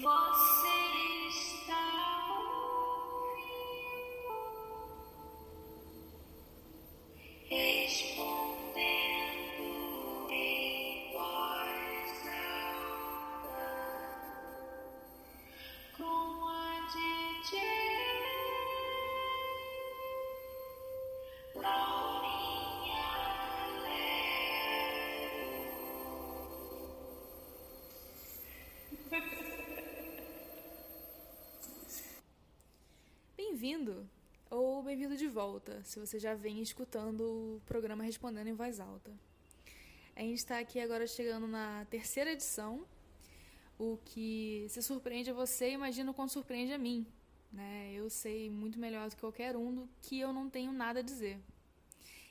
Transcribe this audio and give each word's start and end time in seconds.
Você 0.00 0.57
Bem-vindo 33.58 34.08
ou 34.48 34.84
bem-vindo 34.84 35.16
de 35.16 35.26
volta, 35.26 35.82
se 35.82 35.98
você 35.98 36.16
já 36.16 36.32
vem 36.32 36.62
escutando 36.62 37.22
o 37.22 37.62
programa 37.66 38.04
Respondendo 38.04 38.46
em 38.46 38.52
Voz 38.52 38.78
Alta. 38.78 39.10
A 40.14 40.20
gente 40.20 40.36
está 40.36 40.60
aqui 40.60 40.78
agora 40.78 41.08
chegando 41.08 41.48
na 41.48 41.84
terceira 41.86 42.30
edição, 42.30 42.86
o 43.76 43.98
que 44.04 44.64
se 44.68 44.80
surpreende 44.80 45.32
a 45.32 45.34
você, 45.34 45.72
imagino 45.72 46.14
quanto 46.14 46.34
surpreende 46.34 46.72
a 46.72 46.78
mim. 46.78 47.04
Né? 47.52 47.92
Eu 47.96 48.08
sei 48.08 48.48
muito 48.48 48.78
melhor 48.78 49.08
do 49.08 49.16
que 49.16 49.20
qualquer 49.22 49.56
um 49.56 49.74
do 49.74 49.88
que 50.02 50.20
eu 50.20 50.32
não 50.32 50.48
tenho 50.48 50.70
nada 50.70 51.00
a 51.00 51.02
dizer. 51.02 51.40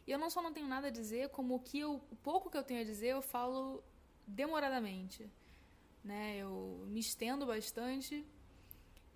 E 0.08 0.12
eu 0.12 0.18
não 0.18 0.30
só 0.30 0.42
não 0.42 0.54
tenho 0.54 0.70
nada 0.70 0.88
a 0.88 0.92
dizer, 0.92 1.28
como 1.28 1.56
o, 1.56 1.60
que 1.60 1.78
eu, 1.78 1.96
o 2.10 2.16
pouco 2.16 2.50
que 2.50 2.58
eu 2.58 2.64
tenho 2.64 2.80
a 2.80 2.86
dizer 2.86 3.08
eu 3.08 3.22
falo 3.22 3.84
demoradamente. 4.26 5.30
Né? 6.06 6.38
Eu 6.38 6.86
me 6.88 7.02
estendo 7.02 7.46
bastante 7.46 8.26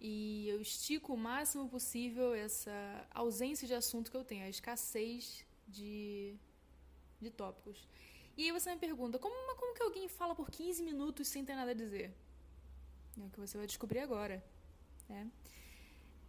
e 0.03 0.49
eu 0.49 0.59
estico 0.59 1.13
o 1.13 1.17
máximo 1.17 1.69
possível 1.69 2.33
essa 2.33 3.07
ausência 3.13 3.67
de 3.67 3.75
assunto 3.75 4.09
que 4.09 4.17
eu 4.17 4.23
tenho, 4.23 4.43
a 4.43 4.49
escassez 4.49 5.45
de, 5.67 6.35
de 7.19 7.29
tópicos. 7.29 7.87
E 8.35 8.45
aí 8.45 8.51
você 8.51 8.71
me 8.71 8.79
pergunta, 8.79 9.19
como, 9.19 9.35
como 9.55 9.75
que 9.75 9.83
alguém 9.83 10.07
fala 10.07 10.33
por 10.33 10.49
15 10.49 10.81
minutos 10.81 11.27
sem 11.27 11.45
ter 11.45 11.55
nada 11.55 11.69
a 11.69 11.75
dizer? 11.75 12.11
É 13.15 13.23
o 13.23 13.29
que 13.29 13.39
você 13.39 13.55
vai 13.59 13.67
descobrir 13.67 13.99
agora. 13.99 14.43
Né? 15.07 15.29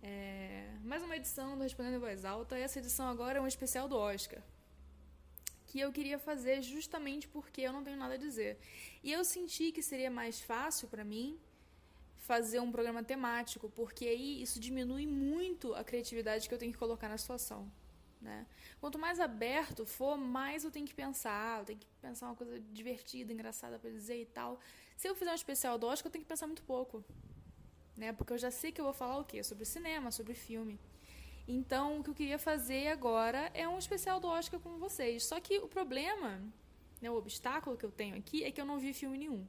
É, 0.02 0.68
mais 0.84 1.02
uma 1.02 1.16
edição 1.16 1.56
do 1.56 1.62
Respondendo 1.62 1.94
em 1.94 1.98
Voz 1.98 2.26
Alta. 2.26 2.58
Essa 2.58 2.78
edição 2.78 3.08
agora 3.08 3.38
é 3.38 3.40
um 3.40 3.46
especial 3.46 3.88
do 3.88 3.96
Oscar. 3.96 4.42
Que 5.66 5.80
eu 5.80 5.90
queria 5.90 6.18
fazer 6.18 6.60
justamente 6.60 7.26
porque 7.26 7.62
eu 7.62 7.72
não 7.72 7.82
tenho 7.82 7.96
nada 7.96 8.14
a 8.14 8.18
dizer. 8.18 8.58
E 9.02 9.10
eu 9.10 9.24
senti 9.24 9.72
que 9.72 9.82
seria 9.82 10.10
mais 10.10 10.42
fácil 10.42 10.88
para 10.88 11.02
mim 11.02 11.40
fazer 12.22 12.60
um 12.60 12.70
programa 12.70 13.02
temático, 13.02 13.68
porque 13.70 14.06
aí 14.06 14.42
isso 14.42 14.60
diminui 14.60 15.06
muito 15.06 15.74
a 15.74 15.82
criatividade 15.82 16.48
que 16.48 16.54
eu 16.54 16.58
tenho 16.58 16.72
que 16.72 16.78
colocar 16.78 17.08
na 17.08 17.18
situação. 17.18 17.70
Né? 18.20 18.46
Quanto 18.80 18.96
mais 18.96 19.18
aberto 19.18 19.84
for, 19.84 20.16
mais 20.16 20.62
eu 20.62 20.70
tenho 20.70 20.86
que 20.86 20.94
pensar, 20.94 21.58
eu 21.58 21.64
tenho 21.64 21.80
que 21.80 21.86
pensar 22.00 22.26
uma 22.26 22.36
coisa 22.36 22.60
divertida, 22.60 23.32
engraçada 23.32 23.76
para 23.76 23.90
dizer 23.90 24.20
e 24.20 24.26
tal. 24.26 24.60
Se 24.96 25.08
eu 25.08 25.16
fizer 25.16 25.32
um 25.32 25.34
especial 25.34 25.76
do 25.76 25.88
Oscar, 25.88 26.06
eu 26.06 26.12
tenho 26.12 26.24
que 26.24 26.28
pensar 26.28 26.46
muito 26.46 26.62
pouco. 26.62 27.04
Né? 27.96 28.12
Porque 28.12 28.32
eu 28.32 28.38
já 28.38 28.52
sei 28.52 28.70
que 28.70 28.80
eu 28.80 28.84
vou 28.84 28.94
falar 28.94 29.18
o 29.18 29.24
quê? 29.24 29.42
Sobre 29.42 29.64
cinema, 29.64 30.12
sobre 30.12 30.32
filme. 30.32 30.78
Então, 31.48 31.98
o 31.98 32.04
que 32.04 32.10
eu 32.10 32.14
queria 32.14 32.38
fazer 32.38 32.86
agora 32.86 33.50
é 33.52 33.66
um 33.66 33.78
especial 33.78 34.20
do 34.20 34.28
Oscar 34.28 34.60
com 34.60 34.78
vocês. 34.78 35.24
Só 35.24 35.40
que 35.40 35.58
o 35.58 35.66
problema, 35.66 36.40
né, 37.00 37.10
o 37.10 37.16
obstáculo 37.16 37.76
que 37.76 37.84
eu 37.84 37.90
tenho 37.90 38.16
aqui 38.16 38.44
é 38.44 38.52
que 38.52 38.60
eu 38.60 38.64
não 38.64 38.78
vi 38.78 38.92
filme 38.92 39.18
nenhum 39.18 39.44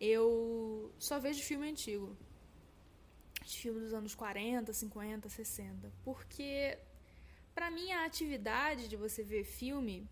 eu 0.00 0.92
só 0.98 1.18
vejo 1.18 1.42
filme 1.42 1.68
antigo. 1.70 2.16
Filme 3.44 3.80
dos 3.80 3.92
anos 3.92 4.14
40, 4.14 4.72
50, 4.72 5.28
60. 5.28 5.92
Porque, 6.02 6.78
para 7.54 7.70
mim, 7.70 7.90
a 7.92 8.04
atividade 8.04 8.88
de 8.88 8.96
você 8.96 9.22
ver 9.22 9.44
filme 9.44 10.08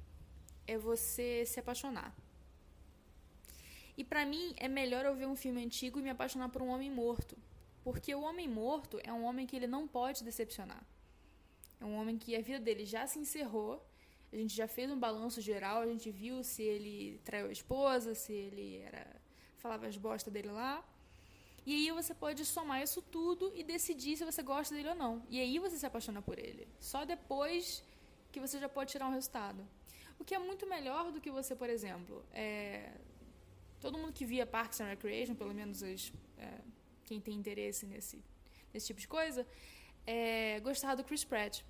é 0.66 0.78
você 0.78 1.44
se 1.46 1.58
apaixonar. 1.58 2.14
E 3.96 4.04
para 4.04 4.24
mim, 4.24 4.54
é 4.56 4.68
melhor 4.68 5.04
eu 5.04 5.14
ver 5.14 5.26
um 5.26 5.36
filme 5.36 5.64
antigo 5.64 5.98
e 5.98 6.02
me 6.02 6.10
apaixonar 6.10 6.48
por 6.48 6.62
um 6.62 6.68
homem 6.68 6.90
morto. 6.90 7.36
Porque 7.84 8.14
o 8.14 8.22
homem 8.22 8.48
morto 8.48 8.98
é 9.02 9.12
um 9.12 9.24
homem 9.24 9.46
que 9.46 9.56
ele 9.56 9.66
não 9.66 9.86
pode 9.88 10.22
decepcionar. 10.22 10.84
É 11.80 11.84
um 11.84 11.96
homem 11.96 12.16
que 12.16 12.36
a 12.36 12.40
vida 12.40 12.60
dele 12.60 12.86
já 12.86 13.06
se 13.06 13.18
encerrou. 13.18 13.84
A 14.32 14.36
gente 14.36 14.54
já 14.54 14.66
fez 14.66 14.90
um 14.90 14.98
balanço 14.98 15.40
geral, 15.40 15.82
a 15.82 15.86
gente 15.86 16.10
viu 16.10 16.42
se 16.42 16.62
ele 16.62 17.20
traiu 17.22 17.48
a 17.48 17.52
esposa, 17.52 18.14
se 18.14 18.32
ele 18.32 18.78
era 18.78 19.21
falava 19.62 19.86
as 19.86 19.96
bosta 19.96 20.30
dele 20.30 20.50
lá. 20.50 20.84
E 21.64 21.72
aí 21.76 21.90
você 21.92 22.12
pode 22.12 22.44
somar 22.44 22.82
isso 22.82 23.00
tudo 23.00 23.52
e 23.54 23.62
decidir 23.62 24.16
se 24.16 24.24
você 24.24 24.42
gosta 24.42 24.74
dele 24.74 24.88
ou 24.88 24.94
não. 24.94 25.22
E 25.30 25.40
aí 25.40 25.58
você 25.60 25.76
se 25.78 25.86
apaixona 25.86 26.20
por 26.20 26.36
ele. 26.38 26.66
Só 26.80 27.04
depois 27.04 27.84
que 28.32 28.40
você 28.40 28.58
já 28.58 28.68
pode 28.68 28.90
tirar 28.90 29.06
um 29.06 29.12
resultado. 29.12 29.64
O 30.18 30.24
que 30.24 30.34
é 30.34 30.38
muito 30.38 30.66
melhor 30.66 31.12
do 31.12 31.20
que 31.20 31.30
você, 31.30 31.54
por 31.54 31.70
exemplo, 31.70 32.24
é... 32.32 32.92
todo 33.80 33.96
mundo 33.96 34.12
que 34.12 34.24
via 34.24 34.44
Parks 34.44 34.80
and 34.80 34.86
Recreation, 34.86 35.34
pelo 35.36 35.54
menos 35.54 35.82
as, 35.82 36.12
é... 36.36 36.58
quem 37.04 37.20
tem 37.20 37.34
interesse 37.34 37.86
nesse, 37.86 38.22
nesse 38.74 38.88
tipo 38.88 39.00
de 39.00 39.06
coisa, 39.06 39.46
é... 40.04 40.58
gostar 40.60 40.96
do 40.96 41.04
Chris 41.04 41.24
Pratt. 41.24 41.62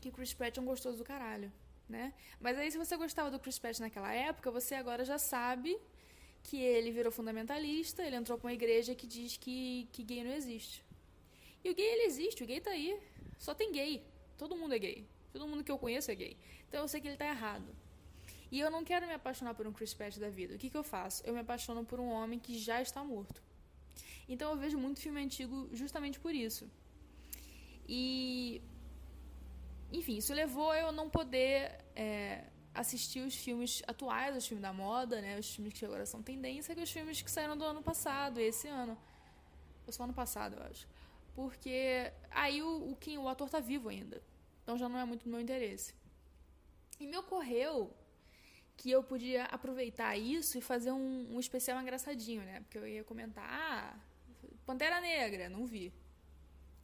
Que 0.00 0.10
Chris 0.10 0.34
Pratt 0.34 0.56
é 0.56 0.60
um 0.60 0.64
gostoso 0.64 0.98
do 0.98 1.04
caralho, 1.04 1.52
né? 1.88 2.12
Mas 2.40 2.58
aí 2.58 2.70
se 2.70 2.78
você 2.78 2.96
gostava 2.96 3.30
do 3.30 3.38
Chris 3.38 3.58
Pratt 3.58 3.78
naquela 3.78 4.12
época, 4.12 4.50
você 4.50 4.74
agora 4.74 5.04
já 5.04 5.18
sabe 5.18 5.78
que 6.42 6.56
ele 6.56 6.90
virou 6.90 7.12
fundamentalista, 7.12 8.02
ele 8.02 8.16
entrou 8.16 8.38
para 8.38 8.46
uma 8.46 8.54
igreja 8.54 8.94
que 8.94 9.06
diz 9.06 9.36
que, 9.36 9.88
que 9.92 10.02
gay 10.02 10.24
não 10.24 10.32
existe. 10.32 10.84
E 11.64 11.70
o 11.70 11.74
gay, 11.74 11.84
ele 11.84 12.04
existe, 12.04 12.42
o 12.42 12.46
gay 12.46 12.60
tá 12.60 12.70
aí. 12.70 12.98
Só 13.38 13.54
tem 13.54 13.72
gay. 13.72 14.04
Todo 14.36 14.56
mundo 14.56 14.74
é 14.74 14.78
gay. 14.78 15.06
Todo 15.32 15.46
mundo 15.46 15.62
que 15.62 15.70
eu 15.70 15.78
conheço 15.78 16.10
é 16.10 16.14
gay. 16.14 16.36
Então 16.68 16.80
eu 16.80 16.88
sei 16.88 17.00
que 17.00 17.08
ele 17.08 17.16
tá 17.16 17.26
errado. 17.26 17.68
E 18.50 18.58
eu 18.60 18.70
não 18.70 18.82
quero 18.82 19.06
me 19.06 19.12
apaixonar 19.12 19.54
por 19.54 19.66
um 19.66 19.72
Chris 19.72 19.92
Pratt 19.92 20.16
da 20.18 20.30
vida. 20.30 20.54
O 20.54 20.58
que, 20.58 20.70
que 20.70 20.76
eu 20.76 20.82
faço? 20.82 21.22
Eu 21.26 21.34
me 21.34 21.40
apaixono 21.40 21.84
por 21.84 22.00
um 22.00 22.08
homem 22.08 22.38
que 22.38 22.58
já 22.58 22.80
está 22.80 23.04
morto. 23.04 23.42
Então 24.28 24.50
eu 24.50 24.56
vejo 24.56 24.78
muito 24.78 25.00
filme 25.00 25.20
antigo 25.22 25.68
justamente 25.72 26.18
por 26.18 26.34
isso. 26.34 26.70
E. 27.86 28.62
Enfim, 29.92 30.18
isso 30.18 30.32
levou 30.34 30.70
a 30.70 30.78
eu 30.78 30.92
não 30.92 31.08
poder 31.08 31.82
é, 31.96 32.44
assistir 32.74 33.20
os 33.20 33.34
filmes 33.34 33.82
atuais, 33.86 34.36
os 34.36 34.46
filmes 34.46 34.62
da 34.62 34.72
moda, 34.72 35.20
né? 35.20 35.38
Os 35.38 35.54
filmes 35.54 35.72
que 35.72 35.84
agora 35.84 36.06
são 36.06 36.22
tendência, 36.22 36.74
que 36.74 36.82
os 36.82 36.90
filmes 36.90 37.22
que 37.22 37.30
saíram 37.30 37.56
do 37.56 37.64
ano 37.64 37.82
passado, 37.82 38.38
esse 38.40 38.68
ano. 38.68 38.96
Foi 39.84 39.92
só 39.92 40.04
ano 40.04 40.14
passado, 40.14 40.56
eu 40.56 40.62
acho. 40.64 40.86
Porque 41.34 42.12
aí 42.30 42.62
o, 42.62 42.92
o, 42.92 43.22
o 43.22 43.28
ator 43.28 43.48
tá 43.48 43.60
vivo 43.60 43.88
ainda. 43.88 44.22
Então 44.62 44.76
já 44.76 44.88
não 44.88 44.98
é 44.98 45.04
muito 45.04 45.24
do 45.24 45.30
meu 45.30 45.40
interesse. 45.40 45.94
E 47.00 47.06
me 47.06 47.16
ocorreu 47.16 47.94
que 48.76 48.90
eu 48.90 49.02
podia 49.02 49.44
aproveitar 49.44 50.16
isso 50.16 50.56
e 50.56 50.60
fazer 50.60 50.92
um, 50.92 51.34
um 51.34 51.40
especial 51.40 51.80
engraçadinho, 51.80 52.42
né? 52.42 52.60
Porque 52.60 52.78
eu 52.78 52.86
ia 52.86 53.02
comentar, 53.02 53.44
ah, 53.48 53.96
Pantera 54.64 55.00
Negra, 55.00 55.48
não 55.48 55.66
vi. 55.66 55.92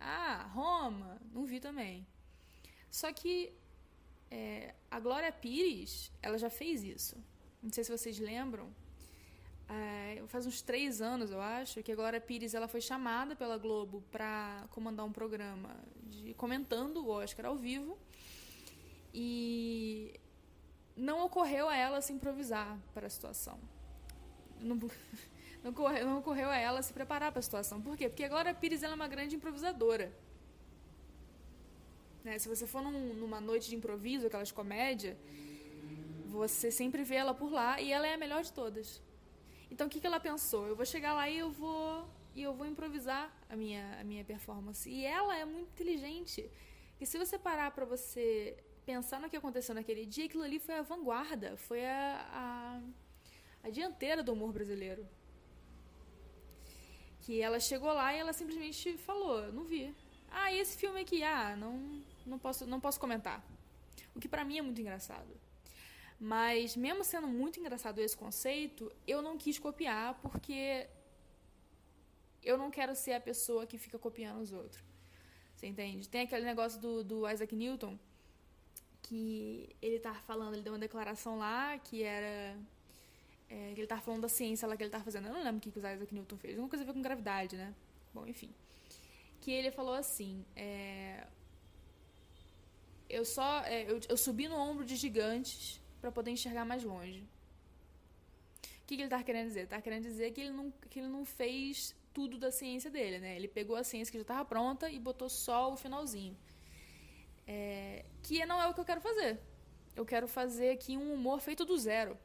Ah, 0.01 0.51
Roma, 0.53 1.21
não 1.33 1.45
vi 1.45 1.61
também. 1.61 2.06
Só 2.91 3.12
que 3.12 3.53
é, 4.31 4.75
a 4.94 5.00
Glória 5.00 5.32
Pires, 5.32 6.12
ela 6.22 6.38
já 6.38 6.49
fez 6.49 6.84
isso. 6.84 7.16
Não 7.60 7.72
sei 7.72 7.82
se 7.82 7.91
vocês 7.91 8.16
lembram. 8.21 8.72
É, 9.69 10.22
faz 10.28 10.47
uns 10.47 10.62
três 10.62 11.03
anos, 11.03 11.32
eu 11.32 11.41
acho, 11.41 11.82
que 11.82 11.91
a 11.91 11.97
Glória 11.97 12.21
Pires 12.21 12.55
ela 12.55 12.69
foi 12.69 12.81
chamada 12.81 13.34
pela 13.34 13.59
Globo 13.59 14.04
para 14.12 14.65
comandar 14.71 15.04
um 15.04 15.10
programa 15.10 15.75
de 16.04 16.33
comentando 16.34 16.99
o 16.99 17.09
Oscar 17.09 17.47
ao 17.47 17.56
vivo. 17.56 17.99
E 19.12 20.15
não 20.97 21.25
ocorreu 21.25 21.69
a 21.69 21.75
ela 21.75 22.00
se 22.00 22.12
improvisar 22.12 22.78
para 22.94 23.09
a 23.09 23.10
situação. 23.10 23.59
Não, 24.60 24.77
não, 25.60 25.72
ocorreu, 25.72 26.07
não 26.07 26.18
ocorreu 26.18 26.51
a 26.51 26.57
ela 26.57 26.80
se 26.83 26.92
preparar 26.92 27.33
para 27.33 27.41
a 27.41 27.42
situação. 27.42 27.83
Por 27.83 27.97
quê? 27.97 28.09
Porque 28.09 28.22
a 28.22 28.28
Glória 28.28 28.54
Pires 28.54 28.84
ela 28.84 28.92
é 28.92 28.97
uma 28.97 29.09
grande 29.09 29.34
improvisadora. 29.34 30.13
Né? 32.24 32.38
Se 32.38 32.48
você 32.48 32.66
for 32.66 32.82
num, 32.82 33.15
numa 33.15 33.41
noite 33.41 33.68
de 33.68 33.76
improviso, 33.76 34.26
aquelas 34.26 34.50
comédias, 34.50 35.16
você 36.26 36.71
sempre 36.71 37.04
vê 37.04 37.16
ela 37.16 37.34
por 37.34 37.53
lá 37.53 37.80
e 37.80 37.92
ela 37.92 38.06
é 38.06 38.15
a 38.15 38.18
melhor 38.18 38.42
de 38.42 38.53
todas. 38.53 39.00
Então 39.71 39.86
o 39.86 39.91
que, 39.91 40.00
que 40.00 40.06
ela 40.06 40.18
pensou? 40.18 40.66
Eu 40.66 40.74
vou 40.74 40.86
chegar 40.86 41.12
lá 41.12 41.28
e 41.28 41.38
eu 41.38 41.50
vou 41.50 42.09
e 42.34 42.42
eu 42.42 42.53
vou 42.53 42.66
improvisar 42.66 43.32
a 43.48 43.54
minha, 43.54 43.97
a 44.00 44.03
minha 44.03 44.24
performance. 44.24 44.91
E 44.91 45.04
ela 45.04 45.36
é 45.36 45.44
muito 45.44 45.68
inteligente. 45.68 46.50
E 47.00 47.06
se 47.06 47.16
você 47.16 47.38
parar 47.38 47.71
para 47.71 47.84
você 47.84 48.56
pensar 48.84 49.20
no 49.20 49.30
que 49.30 49.36
aconteceu 49.36 49.74
naquele 49.74 50.04
dia, 50.04 50.27
aquilo 50.27 50.42
ali 50.42 50.59
foi 50.59 50.74
a 50.74 50.82
vanguarda, 50.82 51.56
foi 51.56 51.86
a, 51.86 52.80
a, 53.62 53.68
a 53.68 53.70
dianteira 53.70 54.22
do 54.22 54.32
humor 54.32 54.53
brasileiro. 54.53 55.06
Que 57.20 57.41
ela 57.41 57.60
chegou 57.60 57.92
lá 57.92 58.12
e 58.12 58.18
ela 58.18 58.32
simplesmente 58.32 58.97
falou, 58.98 59.53
não 59.53 59.65
vi. 59.65 59.94
Ah, 60.30 60.53
e 60.53 60.59
esse 60.59 60.77
filme 60.77 61.00
aqui, 61.00 61.22
ah, 61.22 61.54
não, 61.56 62.03
não 62.26 62.38
posso, 62.38 62.66
não 62.66 62.80
posso 62.80 62.98
comentar. 62.98 63.44
O 64.15 64.21
que 64.21 64.28
para 64.28 64.44
mim 64.44 64.59
é 64.59 64.62
muito 64.62 64.80
engraçado. 64.80 65.28
Mas, 66.18 66.76
mesmo 66.76 67.03
sendo 67.04 67.26
muito 67.26 67.59
engraçado 67.59 67.98
esse 67.98 68.16
conceito, 68.16 68.91
eu 69.06 69.21
não 69.21 69.36
quis 69.36 69.59
copiar 69.59 70.15
porque 70.22 70.88
eu 72.42 72.56
não 72.56 72.71
quero 72.71 72.94
ser 72.94 73.15
a 73.15 73.21
pessoa 73.21 73.66
que 73.66 73.76
fica 73.78 73.98
copiando 73.98 74.41
os 74.41 74.53
outros. 74.53 74.82
Você 75.54 75.66
entende? 75.66 76.09
Tem 76.09 76.22
aquele 76.22 76.44
negócio 76.44 76.80
do, 76.80 77.03
do 77.03 77.28
Isaac 77.28 77.54
Newton, 77.54 77.98
que 79.03 79.74
ele 79.82 79.98
tava 79.98 80.18
falando, 80.20 80.54
ele 80.54 80.62
deu 80.62 80.72
uma 80.72 80.78
declaração 80.78 81.38
lá 81.38 81.78
que 81.78 82.03
era. 82.03 82.56
é, 83.48 83.72
que 83.74 83.80
ele 83.80 83.86
tava 83.86 84.00
falando 84.00 84.22
da 84.22 84.28
ciência 84.28 84.66
lá 84.68 84.77
que 84.77 84.82
ele 84.82 84.91
tava 84.91 85.04
fazendo. 85.04 85.27
Eu 85.27 85.34
não 85.34 85.42
lembro 85.42 85.59
o 85.59 85.60
que, 85.60 85.70
que 85.70 85.78
o 85.78 85.80
Isaac 85.80 86.15
Newton 86.15 86.36
fez. 86.36 86.54
Alguma 86.54 86.68
coisa 86.68 86.84
a 86.84 86.86
ver 86.86 86.92
com 86.92 87.03
gravidade, 87.03 87.56
né? 87.56 87.74
Bom, 88.12 88.27
enfim. 88.27 88.50
Que 89.41 89.50
ele 89.50 89.70
falou 89.70 89.94
assim: 89.94 90.44
é, 90.56 91.27
eu 93.09 93.24
só. 93.24 93.60
é, 93.62 93.91
eu, 93.91 94.01
eu 94.09 94.16
subi 94.16 94.48
no 94.48 94.56
ombro 94.56 94.84
de 94.84 94.97
gigantes 94.97 95.80
para 96.01 96.10
poder 96.12 96.30
enxergar 96.30 96.65
mais 96.65 96.83
longe. 96.84 97.21
O 98.83 98.86
que, 98.86 98.97
que 98.97 99.03
ele 99.03 99.09
tá 99.09 99.22
querendo 99.22 99.48
dizer? 99.48 99.66
Tá 99.66 99.80
querendo 99.80 100.03
dizer 100.03 100.33
que 100.33 100.41
ele 100.42 100.51
não, 100.51 100.71
que 100.91 100.98
ele 100.98 101.09
não 101.09 101.24
fez 101.24 101.95
tudo 102.12 102.39
da 102.39 102.51
ciência 102.51 102.91
dele, 102.91 103.18
né? 103.18 103.34
Ele 103.36 103.48
pegou 103.48 103.77
a 103.77 103.83
ciência 103.83 104.12
que 104.12 104.18
já 104.18 104.22
estava 104.22 104.45
pronta 104.45 104.91
e 104.91 104.98
botou 104.98 105.28
só 105.28 105.72
o 105.72 105.77
finalzinho. 105.77 106.36
É, 107.47 108.04
que 108.22 108.45
não 108.47 108.60
é 108.60 108.68
o 108.68 108.74
que 108.74 108.80
eu 108.80 108.84
quero 108.84 109.01
fazer. 109.01 109.41
Eu 109.97 110.04
quero 110.04 110.28
fazer 110.28 110.71
aqui 110.71 110.97
um 110.97 111.15
humor 111.15 111.41
feito 111.41 111.65
do 111.65 111.78
zero. 111.78 112.18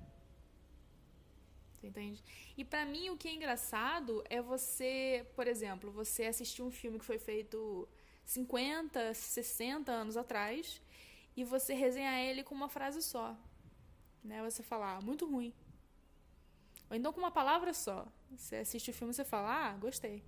Você 1.80 1.88
entende? 1.88 2.22
E 2.58 2.66
pra 2.66 2.86
mim 2.86 3.10
o 3.10 3.18
que 3.18 3.30
é 3.30 3.34
engraçado 3.34 4.22
é 4.30 4.42
você, 4.42 5.26
por 5.36 5.48
exemplo, 5.48 5.90
você 5.92 6.26
assistir 6.26 6.62
um 6.62 6.72
filme 6.72 7.00
que 7.00 7.06
foi 7.06 7.18
feito 7.18 7.88
50, 8.30 9.14
60 9.16 9.92
anos 9.92 10.16
atrás 10.16 10.80
e 11.36 11.44
você 11.44 11.74
resenhar 11.74 12.20
ele 12.20 12.44
com 12.44 12.54
uma 12.54 12.70
frase 12.70 13.02
só. 13.02 13.36
Né? 14.24 14.44
Você 14.44 14.62
falar, 14.62 14.98
"Ah, 14.98 15.02
muito 15.02 15.26
ruim. 15.26 15.52
Ou 16.90 16.96
então 16.96 17.12
com 17.12 17.20
uma 17.20 17.32
palavra 17.32 17.74
só. 17.74 18.08
Você 18.36 18.58
assiste 18.58 18.92
o 18.92 18.94
filme 18.94 19.12
e 19.12 19.16
você 19.16 19.26
fala, 19.26 19.50
ah, 19.50 19.74
gostei. 19.78 20.24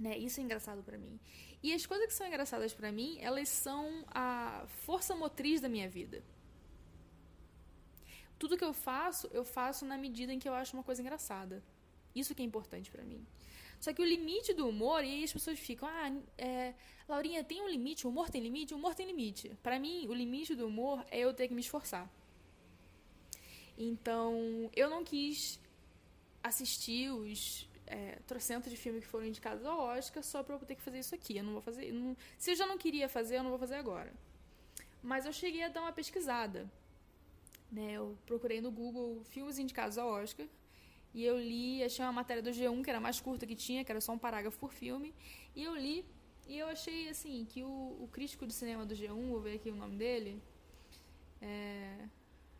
Né? 0.00 0.16
Isso 0.16 0.40
é 0.40 0.42
engraçado 0.42 0.82
pra 0.82 0.96
mim. 0.96 1.20
E 1.62 1.74
as 1.74 1.84
coisas 1.84 2.06
que 2.06 2.14
são 2.14 2.26
engraçadas 2.26 2.72
pra 2.72 2.90
mim, 2.90 3.18
elas 3.20 3.50
são 3.50 4.04
a 4.08 4.64
força 4.84 5.14
motriz 5.14 5.60
da 5.60 5.68
minha 5.68 5.88
vida. 5.88 6.22
Tudo 8.38 8.56
que 8.56 8.64
eu 8.64 8.72
faço, 8.72 9.28
eu 9.32 9.44
faço 9.44 9.84
na 9.84 9.98
medida 9.98 10.32
em 10.32 10.38
que 10.38 10.48
eu 10.48 10.54
acho 10.54 10.74
uma 10.74 10.82
coisa 10.82 11.02
engraçada. 11.02 11.62
Isso 12.14 12.34
que 12.34 12.42
é 12.42 12.46
importante 12.46 12.90
pra 12.90 13.04
mim. 13.04 13.26
Só 13.86 13.92
que 13.92 14.02
o 14.02 14.04
limite 14.04 14.52
do 14.52 14.68
humor, 14.68 15.04
e 15.04 15.10
aí 15.12 15.22
as 15.22 15.32
pessoas 15.32 15.60
ficam, 15.60 15.88
ah, 15.88 16.12
é, 16.36 16.74
Laurinha, 17.08 17.44
tem 17.44 17.62
um 17.62 17.68
limite? 17.68 18.04
O 18.04 18.10
humor 18.10 18.28
tem 18.28 18.42
limite? 18.42 18.74
O 18.74 18.76
humor 18.78 18.96
tem 18.96 19.06
limite. 19.06 19.56
Pra 19.62 19.78
mim, 19.78 20.08
o 20.08 20.12
limite 20.12 20.56
do 20.56 20.66
humor 20.66 21.06
é 21.08 21.20
eu 21.20 21.32
ter 21.32 21.46
que 21.46 21.54
me 21.54 21.60
esforçar. 21.60 22.10
Então, 23.78 24.68
eu 24.74 24.90
não 24.90 25.04
quis 25.04 25.60
assistir 26.42 27.12
os 27.12 27.68
é, 27.86 28.18
trocentos 28.26 28.68
de 28.72 28.76
filmes 28.76 29.04
que 29.04 29.08
foram 29.08 29.24
indicados 29.24 29.64
ao 29.64 29.78
Oscar 29.78 30.20
só 30.24 30.42
pra 30.42 30.56
eu 30.56 30.58
ter 30.58 30.74
que 30.74 30.82
fazer 30.82 30.98
isso 30.98 31.14
aqui. 31.14 31.36
Eu 31.36 31.44
não 31.44 31.52
vou 31.52 31.62
fazer. 31.62 31.92
não- 31.92 32.16
se 32.36 32.50
eu 32.50 32.56
já 32.56 32.66
não 32.66 32.76
queria 32.76 33.08
fazer, 33.08 33.36
eu 33.36 33.44
não 33.44 33.50
vou 33.50 33.58
fazer 33.60 33.76
agora. 33.76 34.12
Mas 35.00 35.26
eu 35.26 35.32
cheguei 35.32 35.62
a 35.62 35.68
dar 35.68 35.82
uma 35.82 35.92
pesquisada. 35.92 36.68
Né? 37.70 37.92
Eu 37.92 38.18
procurei 38.26 38.60
no 38.60 38.72
Google 38.72 39.22
filmes 39.26 39.60
indicados 39.60 39.96
ao 39.96 40.08
Oscar. 40.08 40.44
E 41.16 41.24
eu 41.24 41.38
li, 41.38 41.82
achei 41.82 42.04
uma 42.04 42.12
matéria 42.12 42.42
do 42.42 42.50
G1, 42.50 42.84
que 42.84 42.90
era 42.90 43.00
mais 43.00 43.18
curta 43.18 43.46
que 43.46 43.56
tinha, 43.56 43.82
que 43.82 43.90
era 43.90 44.02
só 44.02 44.12
um 44.12 44.18
parágrafo 44.18 44.58
por 44.58 44.70
filme. 44.70 45.14
E 45.54 45.64
eu 45.64 45.74
li, 45.74 46.04
e 46.46 46.58
eu 46.58 46.66
achei, 46.68 47.08
assim, 47.08 47.46
que 47.46 47.64
o, 47.64 47.96
o 48.02 48.08
crítico 48.12 48.46
de 48.46 48.52
cinema 48.52 48.84
do 48.84 48.94
G1, 48.94 49.28
vou 49.30 49.40
ver 49.40 49.54
aqui 49.54 49.70
o 49.70 49.74
nome 49.74 49.96
dele. 49.96 50.42
É, 51.40 52.06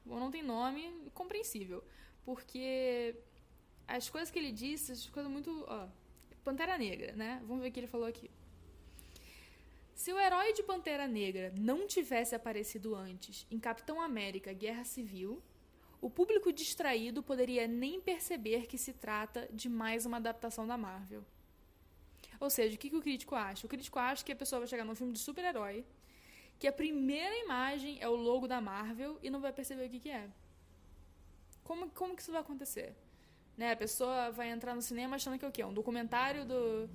bom, 0.06 0.18
não 0.18 0.30
tem 0.30 0.42
nome, 0.42 0.82
compreensível. 1.12 1.84
Porque 2.24 3.14
as 3.86 4.08
coisas 4.08 4.30
que 4.30 4.38
ele 4.38 4.52
disse, 4.52 4.90
as 4.90 5.06
coisas 5.10 5.30
muito. 5.30 5.50
Ó, 5.68 5.86
Pantera 6.42 6.78
Negra, 6.78 7.12
né? 7.12 7.42
Vamos 7.46 7.62
ver 7.62 7.68
o 7.68 7.72
que 7.72 7.80
ele 7.80 7.86
falou 7.86 8.06
aqui. 8.06 8.30
Se 9.94 10.14
o 10.14 10.18
herói 10.18 10.54
de 10.54 10.62
Pantera 10.62 11.06
Negra 11.06 11.52
não 11.58 11.86
tivesse 11.86 12.34
aparecido 12.34 12.94
antes 12.94 13.46
em 13.50 13.58
Capitão 13.58 14.00
América 14.00 14.50
Guerra 14.54 14.84
Civil, 14.84 15.42
o 16.00 16.10
público 16.10 16.52
distraído 16.52 17.22
poderia 17.22 17.66
nem 17.66 18.00
perceber 18.00 18.66
que 18.66 18.78
se 18.78 18.92
trata 18.92 19.48
de 19.52 19.68
mais 19.68 20.06
uma 20.06 20.18
adaptação 20.18 20.66
da 20.66 20.76
Marvel. 20.76 21.24
Ou 22.38 22.50
seja, 22.50 22.76
o 22.76 22.78
que, 22.78 22.90
que 22.90 22.96
o 22.96 23.00
crítico 23.00 23.34
acha? 23.34 23.66
O 23.66 23.68
crítico 23.68 23.98
acha 23.98 24.24
que 24.24 24.32
a 24.32 24.36
pessoa 24.36 24.60
vai 24.60 24.68
chegar 24.68 24.84
num 24.84 24.94
filme 24.94 25.12
de 25.12 25.18
super-herói, 25.18 25.84
que 26.58 26.66
a 26.66 26.72
primeira 26.72 27.34
imagem 27.38 27.98
é 28.00 28.08
o 28.08 28.14
logo 28.14 28.46
da 28.46 28.60
Marvel 28.60 29.18
e 29.22 29.30
não 29.30 29.40
vai 29.40 29.52
perceber 29.52 29.86
o 29.86 29.90
que, 29.90 30.00
que 30.00 30.10
é. 30.10 30.28
Como, 31.64 31.90
como 31.90 32.14
que 32.14 32.22
isso 32.22 32.32
vai 32.32 32.40
acontecer? 32.40 32.94
Né? 33.56 33.72
A 33.72 33.76
pessoa 33.76 34.30
vai 34.30 34.50
entrar 34.50 34.74
no 34.74 34.82
cinema 34.82 35.16
achando 35.16 35.38
que 35.38 35.44
é 35.44 35.48
o 35.48 35.52
quê? 35.52 35.64
Um 35.64 35.72
documentário 35.72 36.44
do, 36.44 36.88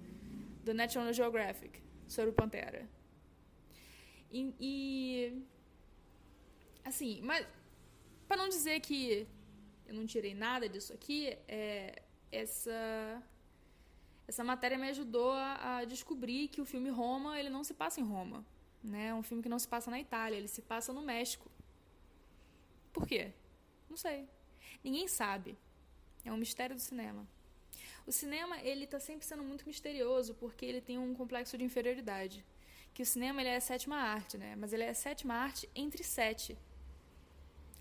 do 0.64 0.74
National 0.74 1.12
Geographic 1.12 1.82
sobre 2.08 2.32
Pantera. 2.32 2.88
E, 4.32 4.54
e 4.60 5.44
assim, 6.86 7.20
mas 7.24 7.46
para 8.32 8.38
não 8.38 8.48
dizer 8.48 8.80
que 8.80 9.28
eu 9.86 9.94
não 9.94 10.06
tirei 10.06 10.34
nada 10.34 10.70
disso 10.70 10.94
aqui, 10.94 11.38
é, 11.50 12.02
essa 12.32 13.22
essa 14.26 14.42
matéria 14.42 14.78
me 14.78 14.88
ajudou 14.88 15.32
a, 15.34 15.80
a 15.80 15.84
descobrir 15.84 16.48
que 16.48 16.62
o 16.62 16.66
filme 16.66 16.90
Roma 16.90 17.38
ele 17.38 17.50
não 17.50 17.62
se 17.62 17.74
passa 17.74 18.00
em 18.00 18.06
Roma, 18.06 18.46
né? 18.82 19.08
É 19.08 19.14
um 19.14 19.22
filme 19.22 19.44
que 19.44 19.50
não 19.50 19.60
se 19.60 19.68
passa 19.68 19.92
na 19.92 20.00
Itália, 20.00 20.38
ele 20.38 20.48
se 20.48 20.62
passa 20.62 20.94
no 20.94 21.02
México. 21.02 21.52
Por 22.94 23.06
quê? 23.06 23.34
Não 23.90 23.98
sei. 23.98 24.30
Ninguém 24.82 25.10
sabe. 25.10 25.58
É 26.24 26.32
um 26.32 26.38
mistério 26.38 26.74
do 26.74 26.82
cinema. 26.82 27.28
O 28.08 28.14
cinema, 28.14 28.62
ele 28.62 28.88
tá 28.88 28.98
sempre 28.98 29.26
sendo 29.26 29.44
muito 29.44 29.68
misterioso 29.68 30.36
porque 30.36 30.66
ele 30.66 30.80
tem 30.80 30.98
um 30.98 31.14
complexo 31.14 31.58
de 31.58 31.66
inferioridade. 31.66 32.46
Que 32.94 33.04
o 33.04 33.06
cinema, 33.06 33.42
ele 33.42 33.50
é 33.50 33.58
a 33.58 33.62
sétima 33.72 33.98
arte, 33.98 34.38
né? 34.38 34.56
Mas 34.56 34.72
ele 34.72 34.84
é 34.84 34.90
a 34.90 34.94
sétima 34.94 35.34
arte 35.34 35.70
entre 35.76 36.02
sete. 36.02 36.58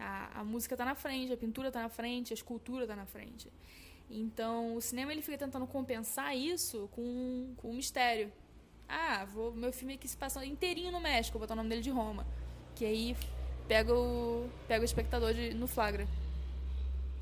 A, 0.01 0.41
a 0.41 0.45
música 0.45 0.77
tá 0.77 0.85
na 0.85 0.95
frente, 0.95 1.33
a 1.33 1.37
pintura 1.37 1.71
tá 1.71 1.83
na 1.83 1.89
frente, 1.89 2.33
a 2.33 2.35
escultura 2.35 2.87
tá 2.87 2.97
na 2.97 3.07
frente. 3.07 3.53
Então, 4.11 4.75
o 4.75 4.81
cinema, 4.81 5.13
ele 5.13 5.23
fica 5.23 5.39
tentando 5.39 5.67
compensar 5.67 6.37
isso 6.37 6.89
com, 6.93 7.55
com 7.57 7.71
um 7.71 7.75
mistério. 7.75 8.33
Ah, 8.89 9.25
vou, 9.25 9.53
meu 9.53 9.73
filme 9.73 9.95
aqui 9.95 10.09
se 10.09 10.17
passa 10.17 10.45
inteirinho 10.45 10.91
no 10.91 11.01
México, 11.01 11.39
vou 11.39 11.47
botar 11.47 11.55
o 11.55 11.57
nome 11.57 11.69
dele 11.69 11.83
de 11.83 11.91
Roma. 11.91 12.27
Que 12.75 12.85
aí 12.85 13.17
pega 13.69 13.95
o, 13.95 14.51
pega 14.67 14.83
o 14.83 14.85
espectador 14.85 15.33
de, 15.33 15.55
no 15.55 15.69
flagra. 15.69 16.09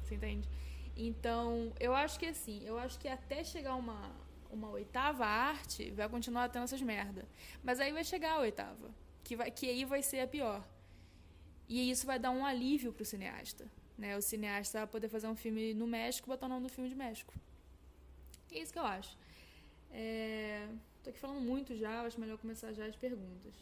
Você 0.03 0.15
entende? 0.15 0.49
Então, 0.97 1.71
eu 1.79 1.95
acho 1.95 2.19
que 2.19 2.27
assim, 2.27 2.63
eu 2.65 2.79
acho 2.79 2.99
que 2.99 3.07
até 3.07 3.45
chegar 3.45 3.75
uma, 3.75 4.11
uma 4.51 4.71
oitava 4.71 5.27
arte, 5.27 5.91
vai 5.91 6.09
continuar 6.09 6.49
tendo 6.49 6.65
essas 6.65 6.81
merda. 6.81 7.27
Mas 7.63 7.81
aí 7.81 7.93
vai 7.93 8.03
chegar 8.03 8.33
a 8.33 8.41
oitava, 8.41 8.91
que, 9.23 9.37
vai, 9.37 9.51
que 9.51 9.69
aí 9.69 9.85
vai 9.85 10.03
ser 10.03 10.21
a 10.21 10.27
pior. 10.27 10.67
E 11.69 11.91
isso 11.91 12.07
vai 12.07 12.19
dar 12.19 12.31
um 12.31 12.45
alívio 12.45 12.93
pro 12.93 13.05
cineasta. 13.05 13.67
Né? 13.97 14.17
O 14.17 14.23
cineasta 14.23 14.79
vai 14.79 14.87
poder 14.87 15.09
fazer 15.09 15.27
um 15.27 15.37
filme 15.37 15.75
no 15.75 15.87
México 15.87 16.29
e 16.29 16.31
botar 16.31 16.47
o 16.47 16.49
nome 16.49 16.67
do 16.67 16.73
filme 16.73 16.89
de 16.89 16.95
México. 16.95 17.35
É 18.51 18.59
isso 18.59 18.73
que 18.73 18.79
eu 18.79 18.87
acho. 18.87 19.17
É... 19.91 20.67
Tô 21.03 21.11
aqui 21.11 21.19
falando 21.19 21.41
muito 21.41 21.77
já, 21.77 22.03
acho 22.03 22.19
melhor 22.21 22.39
começar 22.39 22.73
já 22.73 22.87
as 22.87 22.97
perguntas. 22.97 23.55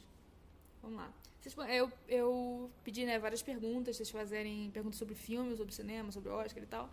Vamos 0.83 0.99
lá. 0.99 1.13
Vocês, 1.41 1.55
eu, 1.69 1.93
eu 2.09 2.71
pedi 2.83 3.05
né, 3.05 3.19
várias 3.19 3.43
perguntas, 3.43 3.97
vocês 3.97 4.11
fazerem 4.11 4.71
perguntas 4.71 4.99
sobre 4.99 5.15
filmes, 5.15 5.59
sobre 5.59 5.73
cinema, 5.73 6.11
sobre 6.11 6.29
Oscar 6.29 6.63
e 6.63 6.67
tal. 6.67 6.91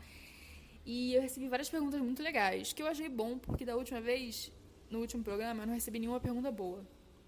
E 0.85 1.13
eu 1.13 1.21
recebi 1.21 1.47
várias 1.47 1.69
perguntas 1.69 1.99
muito 2.01 2.21
legais, 2.21 2.73
que 2.73 2.81
eu 2.81 2.87
achei 2.87 3.09
bom, 3.09 3.37
porque 3.37 3.65
da 3.65 3.75
última 3.75 4.01
vez, 4.01 4.51
no 4.89 4.99
último 4.99 5.23
programa, 5.23 5.63
eu 5.63 5.67
não 5.67 5.73
recebi 5.73 5.97
nenhuma 5.99 6.19
pergunta 6.19 6.51
boa. 6.51 6.85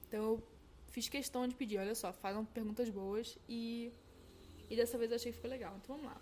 Então 0.08 0.24
eu 0.24 0.44
fiz 0.96 1.10
questão 1.10 1.46
de 1.46 1.54
pedir, 1.54 1.78
olha 1.78 1.94
só, 1.94 2.14
façam 2.14 2.46
perguntas 2.46 2.90
boas 2.90 3.38
e, 3.50 3.92
e 4.70 4.78
dessa 4.78 4.98
vez 4.98 5.12
eu 5.12 5.18
achei 5.18 5.30
que 5.30 5.36
ficou 5.36 5.52
legal. 5.52 5.76
Então 5.76 5.98
vamos 5.98 6.10
lá. 6.10 6.22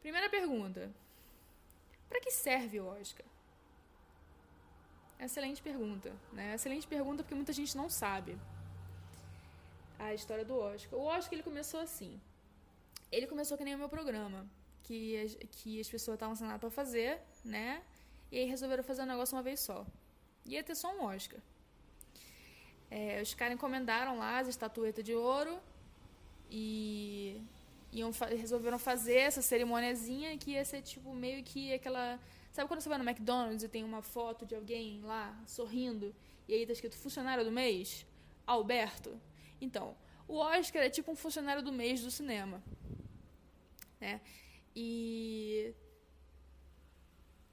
Primeira 0.00 0.30
pergunta. 0.30 0.88
Para 2.08 2.20
que 2.20 2.30
serve 2.30 2.78
o 2.78 2.86
Oscar? 2.86 3.26
Excelente 5.18 5.60
pergunta, 5.60 6.14
né? 6.32 6.54
Excelente 6.54 6.86
pergunta 6.86 7.24
porque 7.24 7.34
muita 7.34 7.52
gente 7.52 7.76
não 7.76 7.90
sabe 7.90 8.38
a 9.98 10.14
história 10.14 10.44
do 10.44 10.56
Oscar. 10.56 10.96
O 10.96 11.02
Oscar 11.02 11.34
ele 11.34 11.42
começou 11.42 11.80
assim. 11.80 12.12
Ele 13.10 13.26
começou 13.26 13.58
que 13.58 13.64
nem 13.64 13.74
o 13.74 13.78
meu 13.78 13.88
programa, 13.88 14.48
que 14.84 15.20
as, 15.20 15.34
que 15.50 15.80
as 15.80 15.88
pessoas 15.88 16.14
estavam 16.14 16.36
sendo 16.36 16.56
para 16.60 16.70
fazer, 16.70 17.20
né? 17.44 17.82
E 18.30 18.38
aí 18.38 18.44
resolveram 18.44 18.84
fazer 18.84 19.02
o 19.02 19.06
negócio 19.06 19.36
uma 19.36 19.42
vez 19.42 19.58
só. 19.58 19.84
Ia 20.46 20.62
ter 20.62 20.76
só 20.76 20.94
um 20.96 21.02
Oscar. 21.06 21.40
É, 22.90 23.20
os 23.22 23.34
caras 23.34 23.54
encomendaram 23.54 24.18
lá 24.18 24.38
as 24.38 24.48
estatuetas 24.48 25.04
de 25.04 25.14
ouro 25.14 25.58
e 26.50 27.40
iam 27.92 28.12
fa 28.12 28.26
resolveram 28.26 28.78
fazer 28.78 29.16
essa 29.16 29.40
cerimoniazinha 29.42 30.36
que 30.38 30.52
ia 30.52 30.64
ser 30.64 30.82
tipo 30.82 31.14
meio 31.14 31.42
que 31.44 31.72
aquela. 31.72 32.18
Sabe 32.52 32.66
quando 32.68 32.80
você 32.80 32.88
vai 32.88 32.98
no 32.98 33.08
McDonald's 33.08 33.62
e 33.62 33.68
tem 33.68 33.84
uma 33.84 34.02
foto 34.02 34.44
de 34.44 34.54
alguém 34.56 35.00
lá 35.02 35.38
sorrindo 35.46 36.12
e 36.48 36.54
aí 36.54 36.66
tá 36.66 36.72
escrito 36.72 36.96
funcionário 36.96 37.44
do 37.44 37.52
mês? 37.52 38.04
Alberto? 38.46 39.20
Então, 39.60 39.94
O 40.30 40.36
Oscar 40.36 40.82
é 40.82 40.88
tipo 40.88 41.10
um 41.10 41.16
funcionário 41.16 41.60
do 41.60 41.72
mês 41.72 42.02
do 42.02 42.10
cinema. 42.10 42.62
Né? 44.00 44.20
E 44.76 45.74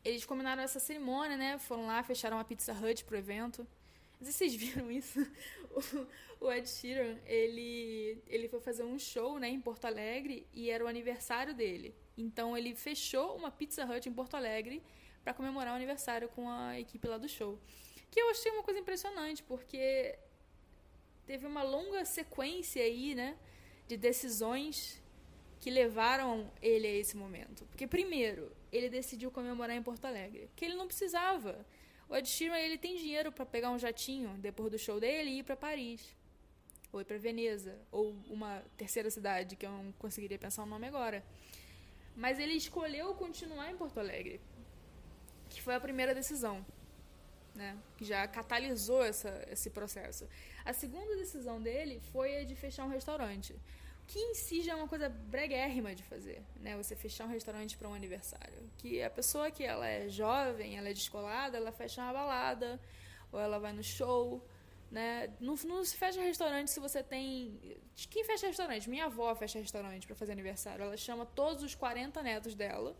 eles 0.05 0.23
combinaram 0.25 0.61
essa 0.61 0.79
cerimônia, 0.79 1.35
né? 1.35 1.57
Foram 1.57 1.87
lá, 1.87 2.03
fecharam 2.03 2.37
a 2.39 2.43
Pizza 2.43 2.73
Hut 2.73 3.03
pro 3.03 3.17
evento. 3.17 3.67
Não 4.19 4.31
sei 4.31 4.31
se 4.31 4.37
vocês 4.37 4.55
viram 4.55 4.91
isso. 4.91 5.19
O, 6.39 6.47
o 6.47 6.51
Ed 6.51 6.67
Sheeran, 6.67 7.17
ele, 7.23 8.19
ele 8.25 8.47
foi 8.47 8.59
fazer 8.59 8.83
um 8.83 8.97
show 8.97 9.37
né, 9.37 9.47
em 9.47 9.61
Porto 9.61 9.85
Alegre 9.85 10.47
e 10.51 10.71
era 10.71 10.83
o 10.83 10.87
aniversário 10.87 11.53
dele. 11.53 11.93
Então 12.17 12.57
ele 12.57 12.73
fechou 12.73 13.35
uma 13.35 13.51
Pizza 13.51 13.85
Hut 13.85 14.09
em 14.09 14.13
Porto 14.13 14.33
Alegre 14.33 14.81
para 15.23 15.35
comemorar 15.35 15.73
o 15.73 15.75
aniversário 15.75 16.29
com 16.29 16.49
a 16.49 16.79
equipe 16.79 17.07
lá 17.07 17.19
do 17.19 17.29
show. 17.29 17.59
Que 18.09 18.19
eu 18.19 18.29
achei 18.31 18.51
uma 18.51 18.63
coisa 18.63 18.79
impressionante, 18.79 19.43
porque 19.43 20.17
teve 21.27 21.45
uma 21.45 21.61
longa 21.61 22.05
sequência 22.05 22.81
aí, 22.81 23.13
né, 23.13 23.37
de 23.87 23.97
decisões 23.97 24.99
que 25.59 25.69
levaram 25.69 26.51
ele 26.61 26.87
a 26.87 26.93
esse 26.93 27.17
momento. 27.17 27.65
Porque 27.65 27.85
primeiro, 27.85 28.51
ele 28.71 28.89
decidiu 28.89 29.29
comemorar 29.29 29.75
em 29.75 29.83
Porto 29.83 30.05
Alegre, 30.05 30.49
que 30.55 30.65
ele 30.65 30.75
não 30.75 30.87
precisava. 30.87 31.65
O 32.09 32.15
Ed 32.15 32.27
Sheeran 32.27 32.57
ele 32.57 32.77
tem 32.77 32.95
dinheiro 32.95 33.31
para 33.31 33.45
pegar 33.45 33.69
um 33.69 33.79
jatinho 33.79 34.37
depois 34.37 34.71
do 34.71 34.79
show 34.79 34.99
dele 34.99 35.29
e 35.29 35.39
ir 35.39 35.43
para 35.43 35.57
Paris, 35.57 36.15
ou 36.91 37.01
ir 37.01 37.05
para 37.05 37.17
Veneza, 37.17 37.77
ou 37.91 38.15
uma 38.29 38.63
terceira 38.77 39.09
cidade 39.09 39.55
que 39.55 39.65
eu 39.65 39.71
não 39.71 39.91
conseguiria 39.93 40.39
pensar 40.39 40.63
o 40.63 40.65
nome 40.65 40.87
agora. 40.87 41.23
Mas 42.15 42.39
ele 42.39 42.53
escolheu 42.53 43.13
continuar 43.13 43.69
em 43.69 43.77
Porto 43.77 43.99
Alegre, 43.99 44.39
que 45.49 45.61
foi 45.61 45.75
a 45.75 45.79
primeira 45.79 46.15
decisão, 46.15 46.65
né? 47.53 47.77
Que 47.97 48.05
já 48.05 48.25
catalisou 48.27 49.03
essa, 49.03 49.45
esse 49.51 49.69
processo. 49.69 50.27
A 50.63 50.73
segunda 50.73 51.15
decisão 51.17 51.61
dele 51.61 51.99
foi 52.11 52.37
a 52.37 52.43
de 52.45 52.55
fechar 52.55 52.85
um 52.85 52.89
restaurante 52.89 53.53
que 54.07 54.17
em 54.17 54.33
si 54.33 54.61
já 54.61 54.71
é 54.71 54.75
uma 54.75 54.87
coisa 54.87 55.09
breguérrima 55.09 55.93
de 55.93 56.01
fazer, 56.01 56.41
né? 56.61 56.77
Você 56.77 56.95
fechar 56.95 57.25
um 57.25 57.29
restaurante 57.29 57.77
para 57.77 57.89
um 57.89 57.93
aniversário. 57.93 58.57
Que 58.77 59.03
a 59.03 59.09
pessoa 59.09 59.51
que 59.51 59.63
ela 59.63 59.85
é 59.85 60.07
jovem, 60.07 60.77
ela 60.77 60.89
é 60.89 60.93
descolada, 60.93 61.57
ela 61.57 61.73
fecha 61.73 62.01
uma 62.01 62.13
balada, 62.13 62.79
ou 63.33 63.39
ela 63.39 63.59
vai 63.59 63.73
no 63.73 63.83
show, 63.83 64.41
né? 64.89 65.33
Não, 65.41 65.55
não 65.65 65.83
se 65.83 65.97
fecha 65.97 66.21
restaurante 66.21 66.71
se 66.71 66.79
você 66.79 67.03
tem... 67.03 67.59
Quem 68.09 68.23
fecha 68.23 68.47
restaurante? 68.47 68.89
Minha 68.89 69.05
avó 69.05 69.35
fecha 69.35 69.59
restaurante 69.59 70.07
para 70.07 70.15
fazer 70.15 70.31
aniversário. 70.31 70.83
Ela 70.83 70.95
chama 70.95 71.25
todos 71.25 71.61
os 71.61 71.75
40 71.75 72.23
netos 72.23 72.55
dela 72.55 72.95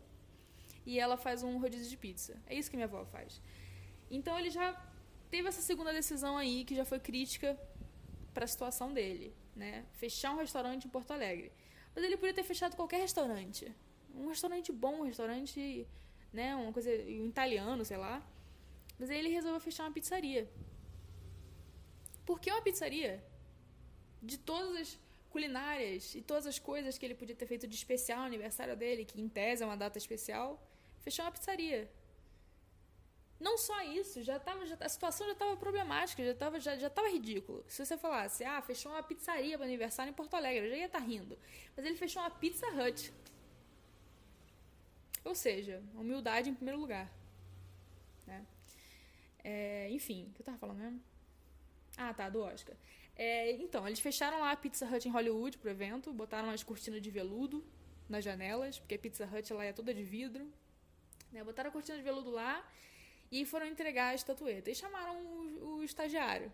e 0.86 1.00
ela 1.00 1.16
faz 1.16 1.42
um 1.42 1.58
rodízio 1.58 1.90
de 1.90 1.96
pizza. 1.96 2.36
É 2.46 2.54
isso 2.54 2.70
que 2.70 2.76
minha 2.76 2.88
avó 2.88 3.06
faz. 3.06 3.42
Então 4.12 4.38
ele 4.38 4.50
já 4.50 4.74
teve 5.30 5.48
essa 5.48 5.62
segunda 5.62 5.94
decisão 5.94 6.38
aí, 6.38 6.66
que 6.66 6.76
já 6.76 6.84
foi 6.84 7.00
crítica 7.00 7.58
para 8.34 8.44
a 8.44 8.48
situação 8.48 8.94
dele 8.94 9.34
né? 9.58 9.86
Fechar 9.94 10.34
um 10.34 10.38
restaurante 10.38 10.86
em 10.86 10.90
Porto 10.90 11.12
Alegre. 11.12 11.52
Mas 11.94 12.04
ele 12.04 12.16
podia 12.16 12.34
ter 12.34 12.44
fechado 12.44 12.76
qualquer 12.76 13.00
restaurante. 13.02 13.74
Um 14.16 14.28
restaurante 14.28 14.72
bom, 14.72 15.02
um 15.02 15.04
restaurante, 15.04 15.88
né? 16.32 16.56
Uma 16.56 16.72
coisa 16.72 16.90
um 16.90 17.26
italiano, 17.26 17.84
sei 17.84 17.98
lá. 17.98 18.26
Mas 19.00 19.10
aí 19.10 19.18
ele 19.18 19.30
resolveu 19.30 19.60
fechar 19.60 19.84
uma 19.84 19.92
pizzaria. 19.92 20.50
Por 22.26 22.40
que 22.40 22.52
uma 22.52 22.62
pizzaria? 22.62 23.24
De 24.22 24.38
todas 24.38 24.76
as 24.82 25.00
culinárias 25.30 26.16
e 26.16 26.22
todas 26.22 26.48
as 26.48 26.58
coisas 26.58 26.98
que 26.98 27.06
ele 27.06 27.16
podia 27.16 27.36
ter 27.36 27.46
feito 27.46 27.68
de 27.68 27.76
especial 27.76 28.20
no 28.20 28.26
aniversário 28.26 28.76
dele, 28.76 29.06
que 29.06 29.20
em 29.22 29.28
tese 29.28 29.64
é 29.64 29.66
uma 29.66 29.78
data 29.78 29.98
especial, 29.98 30.62
fechou 31.00 31.26
uma 31.26 31.32
pizzaria. 31.32 31.92
Não 33.40 33.56
só 33.58 33.84
isso, 33.84 34.24
já 34.24 34.40
tava, 34.40 34.66
já, 34.66 34.76
a 34.80 34.90
situação 34.90 35.28
já 35.28 35.34
estava 35.34 35.56
problemática, 35.56 36.24
já 36.24 36.32
estava 36.32 36.60
já, 36.60 36.76
já 36.76 36.90
tava 36.90 37.08
ridículo. 37.10 37.64
Se 37.68 37.86
você 37.86 37.96
falasse, 37.96 38.44
ah, 38.44 38.62
fechou 38.62 38.92
uma 38.92 39.04
pizzaria 39.04 39.58
para 39.58 39.68
aniversário 39.68 40.10
em 40.10 40.14
Porto 40.14 40.34
Alegre, 40.36 40.66
eu 40.66 40.72
já 40.72 40.78
ia 40.78 40.86
estar 40.88 41.00
tá 41.00 41.06
rindo. 41.06 41.38
Mas 41.76 41.86
ele 41.86 41.96
fechou 41.96 42.22
uma 42.22 42.32
Pizza 42.32 42.66
Hut. 42.68 43.14
Ou 45.24 45.36
seja, 45.36 45.84
humildade 45.94 46.50
em 46.50 46.56
primeiro 46.56 46.80
lugar. 46.80 47.12
Né? 48.26 48.44
É, 49.44 49.88
enfim, 49.92 50.28
o 50.30 50.34
que 50.34 50.42
eu 50.42 50.46
tava 50.46 50.58
falando 50.58 50.80
mesmo? 50.80 51.04
Ah, 51.96 52.14
tá, 52.14 52.30
do 52.30 52.42
Oscar. 52.42 52.76
É, 53.16 53.52
então, 53.52 53.86
eles 53.88 54.00
fecharam 54.00 54.40
lá 54.40 54.52
a 54.52 54.56
Pizza 54.56 54.86
Hut 54.86 55.08
em 55.08 55.12
Hollywood 55.12 55.60
pro 55.60 55.70
evento, 55.70 56.12
botaram 56.12 56.48
umas 56.48 56.64
cortinas 56.64 57.02
de 57.02 57.12
veludo 57.12 57.64
nas 58.10 58.24
janelas, 58.24 58.80
porque 58.80 58.96
a 58.96 59.00
Pizza 59.00 59.26
Hut 59.26 59.54
lá 59.54 59.64
é 59.64 59.74
toda 59.74 59.94
de 59.94 60.04
vidro. 60.04 60.52
Né? 61.32 61.44
Botaram 61.44 61.70
a 61.70 61.74
cortina 61.74 61.98
de 61.98 62.04
veludo 62.04 62.32
lá 62.32 62.66
e 63.32 63.46
foram 63.46 63.66
entregar 63.66 64.10
a 64.10 64.16
estatueta. 64.16 64.70
E 64.70 64.76
chamaram 64.76 65.16
o, 65.18 65.78
o 65.78 65.84
estagiário 65.84 66.52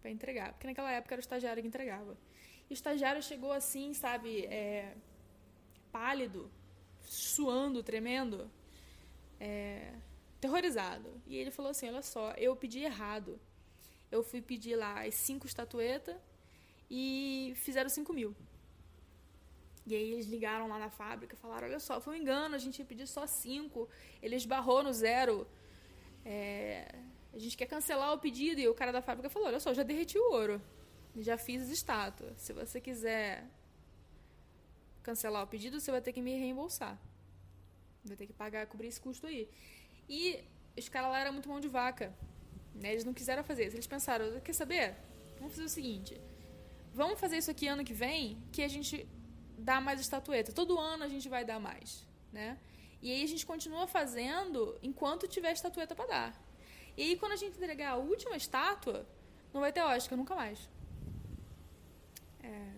para 0.00 0.10
entregar, 0.10 0.52
porque 0.52 0.66
naquela 0.66 0.92
época 0.92 1.14
era 1.14 1.20
o 1.20 1.26
estagiário 1.26 1.62
que 1.62 1.68
entregava. 1.68 2.16
E 2.68 2.72
o 2.72 2.74
estagiário 2.74 3.22
chegou 3.22 3.52
assim, 3.52 3.94
sabe, 3.94 4.46
é, 4.46 4.94
pálido, 5.90 6.50
suando, 7.02 7.82
tremendo, 7.82 8.50
é, 9.38 9.94
terrorizado. 10.40 11.20
E 11.26 11.36
ele 11.36 11.50
falou 11.50 11.70
assim: 11.70 11.88
Olha 11.88 12.02
só, 12.02 12.32
eu 12.32 12.54
pedi 12.56 12.80
errado. 12.80 13.38
Eu 14.10 14.22
fui 14.22 14.42
pedir 14.42 14.76
lá 14.76 15.04
as 15.06 15.14
cinco 15.14 15.46
estatuetas 15.46 16.16
e 16.90 17.52
fizeram 17.56 17.88
cinco 17.88 18.12
mil. 18.12 18.34
E 19.86 19.94
aí 19.94 20.12
eles 20.12 20.26
ligaram 20.26 20.68
lá 20.68 20.78
na 20.78 20.90
fábrica, 20.90 21.36
falaram: 21.36 21.68
Olha 21.68 21.80
só, 21.80 22.00
foi 22.00 22.14
um 22.14 22.20
engano, 22.20 22.54
a 22.54 22.58
gente 22.58 22.78
ia 22.78 22.84
pedir 22.84 23.06
só 23.06 23.26
cinco. 23.26 23.88
Ele 24.22 24.36
esbarrou 24.36 24.82
no 24.82 24.92
zero 24.92 25.46
é, 26.24 26.94
a 27.32 27.38
gente 27.38 27.56
quer 27.56 27.66
cancelar 27.66 28.12
o 28.12 28.18
pedido 28.18 28.60
e 28.60 28.68
o 28.68 28.74
cara 28.74 28.92
da 28.92 29.02
fábrica 29.02 29.28
falou: 29.28 29.48
olha 29.48 29.60
só, 29.60 29.72
já 29.72 29.82
derreti 29.82 30.18
o 30.18 30.32
ouro, 30.32 30.60
já 31.16 31.36
fiz 31.36 31.62
as 31.62 31.68
estátuas. 31.68 32.40
Se 32.40 32.52
você 32.52 32.80
quiser 32.80 33.44
cancelar 35.02 35.42
o 35.42 35.46
pedido, 35.46 35.80
você 35.80 35.90
vai 35.90 36.00
ter 36.00 36.12
que 36.12 36.22
me 36.22 36.34
reembolsar. 36.38 36.98
Vai 38.04 38.16
ter 38.16 38.26
que 38.26 38.32
pagar, 38.32 38.66
cobrir 38.66 38.88
esse 38.88 39.00
custo 39.00 39.26
aí. 39.26 39.48
E 40.08 40.42
os 40.76 40.88
caras 40.88 41.10
lá 41.10 41.20
eram 41.20 41.32
muito 41.32 41.48
mão 41.48 41.60
de 41.60 41.68
vaca. 41.68 42.12
Né? 42.74 42.92
Eles 42.92 43.04
não 43.04 43.12
quiseram 43.12 43.42
fazer 43.44 43.66
isso. 43.66 43.76
Eles 43.76 43.86
pensaram: 43.86 44.40
quer 44.40 44.52
saber? 44.52 44.94
Vamos 45.38 45.54
fazer 45.54 45.64
o 45.64 45.68
seguinte: 45.68 46.20
vamos 46.94 47.18
fazer 47.18 47.38
isso 47.38 47.50
aqui 47.50 47.66
ano 47.66 47.84
que 47.84 47.94
vem, 47.94 48.42
que 48.52 48.62
a 48.62 48.68
gente 48.68 49.06
dá 49.58 49.80
mais 49.80 50.00
estatueta. 50.00 50.52
Todo 50.52 50.78
ano 50.78 51.04
a 51.04 51.08
gente 51.08 51.28
vai 51.28 51.44
dar 51.44 51.58
mais. 51.58 52.06
Né? 52.32 52.58
E 53.02 53.10
aí 53.12 53.22
a 53.24 53.26
gente 53.26 53.44
continua 53.44 53.86
fazendo 53.86 54.78
enquanto 54.82 55.26
tiver 55.26 55.52
estatueta 55.52 55.94
para 55.94 56.06
dar. 56.06 56.42
E 56.96 57.02
aí 57.02 57.16
quando 57.16 57.32
a 57.32 57.36
gente 57.36 57.56
entregar 57.56 57.90
a 57.90 57.96
última 57.96 58.36
estátua, 58.36 59.04
não 59.52 59.60
vai 59.60 59.72
ter 59.72 59.82
Oscar 59.82 60.16
nunca 60.16 60.34
mais. 60.34 60.68
É... 62.42 62.72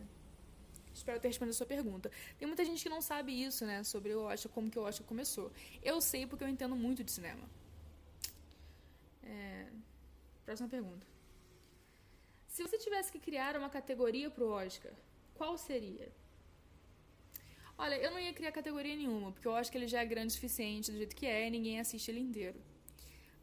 Espero 0.95 1.21
ter 1.21 1.29
respondido 1.29 1.55
a 1.55 1.59
sua 1.59 1.67
pergunta. 1.67 2.11
Tem 2.39 2.49
muita 2.49 2.65
gente 2.65 2.83
que 2.83 2.89
não 2.89 3.03
sabe 3.03 3.33
isso, 3.33 3.67
né? 3.67 3.85
Sobre 3.85 4.15
o 4.15 4.23
Oscar, 4.23 4.51
como 4.51 4.71
que 4.71 4.79
o 4.79 4.83
Oscar 4.83 5.07
começou. 5.07 5.53
Eu 5.83 6.01
sei 6.01 6.27
porque 6.27 6.43
eu 6.43 6.49
entendo 6.49 6.75
muito 6.75 7.05
de 7.05 7.13
cinema. 7.13 7.47
É... 9.23 9.67
Próxima 10.45 10.69
pergunta. 10.69 11.07
Se 12.49 12.63
você 12.63 12.79
tivesse 12.79 13.13
que 13.13 13.19
criar 13.19 13.57
uma 13.57 13.69
categoria 13.69 14.31
para 14.31 14.45
o 14.45 14.51
Oscar, 14.51 14.93
qual 15.35 15.59
seria? 15.59 16.11
Olha, 17.77 17.97
eu 17.97 18.11
não 18.11 18.21
ia 18.21 18.33
criar 18.33 18.53
categoria 18.53 18.95
nenhuma, 18.95 19.33
porque 19.33 19.49
eu 19.49 19.55
acho 19.55 19.71
que 19.71 19.77
ele 19.77 19.89
já 19.89 20.01
é 20.01 20.05
grande 20.05 20.29
o 20.29 20.31
suficiente 20.31 20.93
do 20.93 20.97
jeito 20.97 21.17
que 21.17 21.27
é 21.27 21.51
ninguém 21.51 21.81
assiste 21.81 22.11
ele 22.11 22.21
inteiro. 22.21 22.59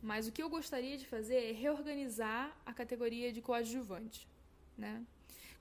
Mas 0.01 0.27
o 0.27 0.31
que 0.31 0.41
eu 0.41 0.49
gostaria 0.49 0.97
de 0.97 1.05
fazer 1.05 1.35
é 1.35 1.51
reorganizar 1.51 2.55
a 2.65 2.73
categoria 2.73 3.31
de 3.31 3.41
coadjuvante, 3.41 4.27
né? 4.77 5.05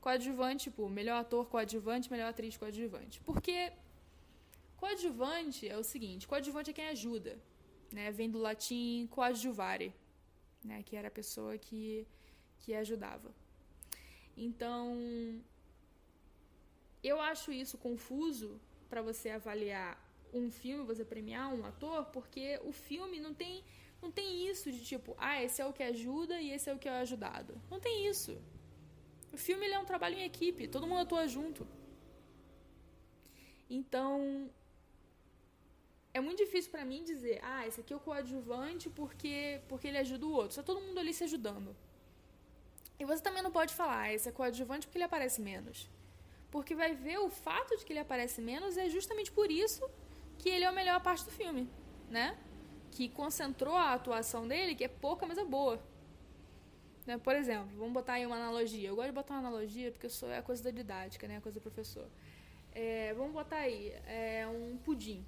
Coadjuvante, 0.00 0.64
tipo, 0.64 0.88
melhor 0.88 1.18
ator 1.20 1.46
coadjuvante, 1.46 2.10
melhor 2.10 2.28
atriz 2.30 2.56
coadjuvante. 2.56 3.20
Porque 3.20 3.72
coadjuvante 4.76 5.68
é 5.68 5.76
o 5.76 5.82
seguinte, 5.82 6.26
coadjuvante 6.26 6.70
é 6.70 6.72
quem 6.72 6.86
ajuda, 6.88 7.38
né? 7.92 8.10
Vem 8.12 8.30
do 8.30 8.38
latim 8.38 9.06
coadjuvare, 9.10 9.92
né? 10.64 10.82
Que 10.84 10.96
era 10.96 11.08
a 11.08 11.10
pessoa 11.10 11.58
que, 11.58 12.06
que 12.60 12.72
ajudava. 12.72 13.34
Então, 14.36 14.96
eu 17.02 17.20
acho 17.20 17.52
isso 17.52 17.78
confuso 17.78 18.60
para 18.88 19.02
você 19.02 19.30
avaliar 19.30 19.98
um 20.32 20.50
filme, 20.50 20.84
você 20.84 21.04
premiar 21.04 21.52
um 21.54 21.64
ator, 21.64 22.06
porque 22.06 22.60
o 22.64 22.72
filme 22.72 23.18
não 23.20 23.34
tem 23.34 23.64
não 24.02 24.10
tem 24.10 24.48
isso 24.48 24.72
de 24.72 24.82
tipo, 24.82 25.14
ah, 25.18 25.42
esse 25.42 25.60
é 25.60 25.66
o 25.66 25.74
que 25.74 25.82
ajuda 25.82 26.40
e 26.40 26.50
esse 26.50 26.70
é 26.70 26.74
o 26.74 26.78
que 26.78 26.88
é 26.88 27.00
ajudado. 27.00 27.60
Não 27.70 27.78
tem 27.78 28.06
isso. 28.06 28.40
O 29.30 29.36
filme 29.36 29.66
é 29.68 29.78
um 29.78 29.84
trabalho 29.84 30.16
em 30.16 30.24
equipe, 30.24 30.66
todo 30.66 30.86
mundo 30.86 31.00
atua 31.00 31.28
junto. 31.28 31.66
Então, 33.68 34.50
é 36.14 36.20
muito 36.20 36.38
difícil 36.38 36.70
para 36.70 36.84
mim 36.84 37.04
dizer, 37.04 37.40
ah, 37.42 37.66
esse 37.66 37.80
aqui 37.80 37.92
é 37.92 37.96
o 37.96 38.00
coadjuvante 38.00 38.88
porque 38.88 39.60
porque 39.68 39.88
ele 39.88 39.98
ajuda 39.98 40.26
o 40.26 40.32
outro. 40.32 40.54
Só 40.54 40.62
todo 40.62 40.80
mundo 40.80 40.98
ali 40.98 41.12
se 41.12 41.24
ajudando. 41.24 41.76
E 42.98 43.04
você 43.04 43.22
também 43.22 43.42
não 43.42 43.52
pode 43.52 43.74
falar, 43.74 44.00
ah, 44.00 44.12
esse 44.12 44.28
é 44.28 44.32
coadjuvante 44.32 44.86
porque 44.86 44.98
ele 44.98 45.04
aparece 45.04 45.40
menos. 45.40 45.88
Porque 46.50 46.74
vai 46.74 46.94
ver 46.94 47.18
o 47.18 47.30
fato 47.30 47.76
de 47.76 47.84
que 47.84 47.92
ele 47.92 48.00
aparece 48.00 48.40
menos 48.40 48.76
é 48.76 48.88
justamente 48.88 49.30
por 49.30 49.50
isso 49.50 49.88
que 50.38 50.48
ele 50.48 50.64
é 50.64 50.68
a 50.68 50.72
melhor 50.72 51.00
parte 51.00 51.24
do 51.24 51.30
filme, 51.30 51.68
né? 52.08 52.36
Que 52.90 53.08
concentrou 53.08 53.76
a 53.76 53.92
atuação 53.92 54.48
dele, 54.48 54.74
que 54.74 54.84
é 54.84 54.88
pouca, 54.88 55.26
mas 55.26 55.38
é 55.38 55.44
boa. 55.44 55.80
Né? 57.06 57.18
Por 57.18 57.34
exemplo, 57.34 57.68
vamos 57.76 57.92
botar 57.92 58.14
aí 58.14 58.26
uma 58.26 58.36
analogia. 58.36 58.88
Eu 58.88 58.96
gosto 58.96 59.08
de 59.08 59.14
botar 59.14 59.34
uma 59.34 59.48
analogia 59.48 59.90
porque 59.92 60.06
eu 60.06 60.10
sou, 60.10 60.30
é 60.30 60.38
a 60.38 60.42
coisa 60.42 60.62
da 60.62 60.70
didática, 60.70 61.28
né? 61.28 61.36
a 61.36 61.40
coisa 61.40 61.58
do 61.58 61.62
professor. 61.62 62.06
É, 62.72 63.12
vamos 63.14 63.32
botar 63.32 63.58
aí 63.58 63.90
é, 64.06 64.46
um 64.46 64.76
pudim. 64.78 65.24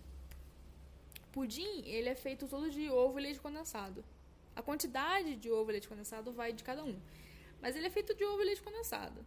Pudim, 1.31 1.83
ele 1.87 2.09
é 2.09 2.15
feito 2.15 2.47
todo 2.47 2.71
de 2.71 2.91
ovo 2.91 3.19
e 3.19 3.23
leite 3.23 3.41
condensado. 3.41 4.05
A 4.55 4.63
quantidade 4.63 5.37
de 5.37 5.51
ovo 5.51 5.71
e 5.71 5.73
leite 5.73 5.89
condensado 5.89 6.33
vai 6.33 6.53
de 6.53 6.63
cada 6.63 6.85
um. 6.85 6.99
Mas 7.61 7.75
ele 7.75 7.87
é 7.87 7.91
feito 7.91 8.15
de 8.15 8.25
ovo 8.25 8.43
e 8.43 8.45
leite 8.45 8.63
condensado. 8.63 9.25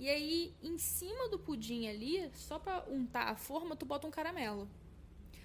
E 0.00 0.08
aí, 0.08 0.54
em 0.62 0.78
cima 0.78 1.28
do 1.28 1.38
pudim 1.38 1.86
ali, 1.86 2.30
só 2.32 2.58
pra 2.58 2.82
untar 2.88 3.28
a 3.28 3.36
forma, 3.36 3.76
tu 3.76 3.84
bota 3.84 4.06
um 4.06 4.10
caramelo. 4.10 4.66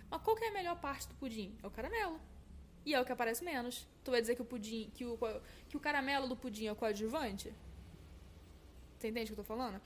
Mas 0.09 0.21
qual 0.21 0.33
que 0.33 0.45
é 0.45 0.47
a 0.47 0.53
melhor 0.53 0.79
parte 0.79 1.09
do 1.09 1.15
pudim? 1.15 1.53
É 1.61 1.67
o 1.67 1.69
caramelo. 1.69 2.21
E 2.85 2.93
é 2.93 3.01
o 3.01 3.03
que 3.03 3.11
aparece 3.11 3.43
menos. 3.43 3.85
Tu 4.01 4.11
vai 4.11 4.21
dizer 4.21 4.33
que 4.33 4.41
o 4.41 4.45
pudim, 4.45 4.89
que 4.93 5.03
o, 5.03 5.19
que 5.67 5.75
o 5.75 5.79
caramelo 5.79 6.29
do 6.29 6.37
pudim 6.37 6.67
é 6.67 6.71
o 6.71 6.75
coadjuvante? 6.75 7.53
Você 8.97 9.09
entende 9.09 9.33
o 9.33 9.35
que 9.35 9.41
eu 9.41 9.43
tô 9.43 9.47
falando? 9.55 9.81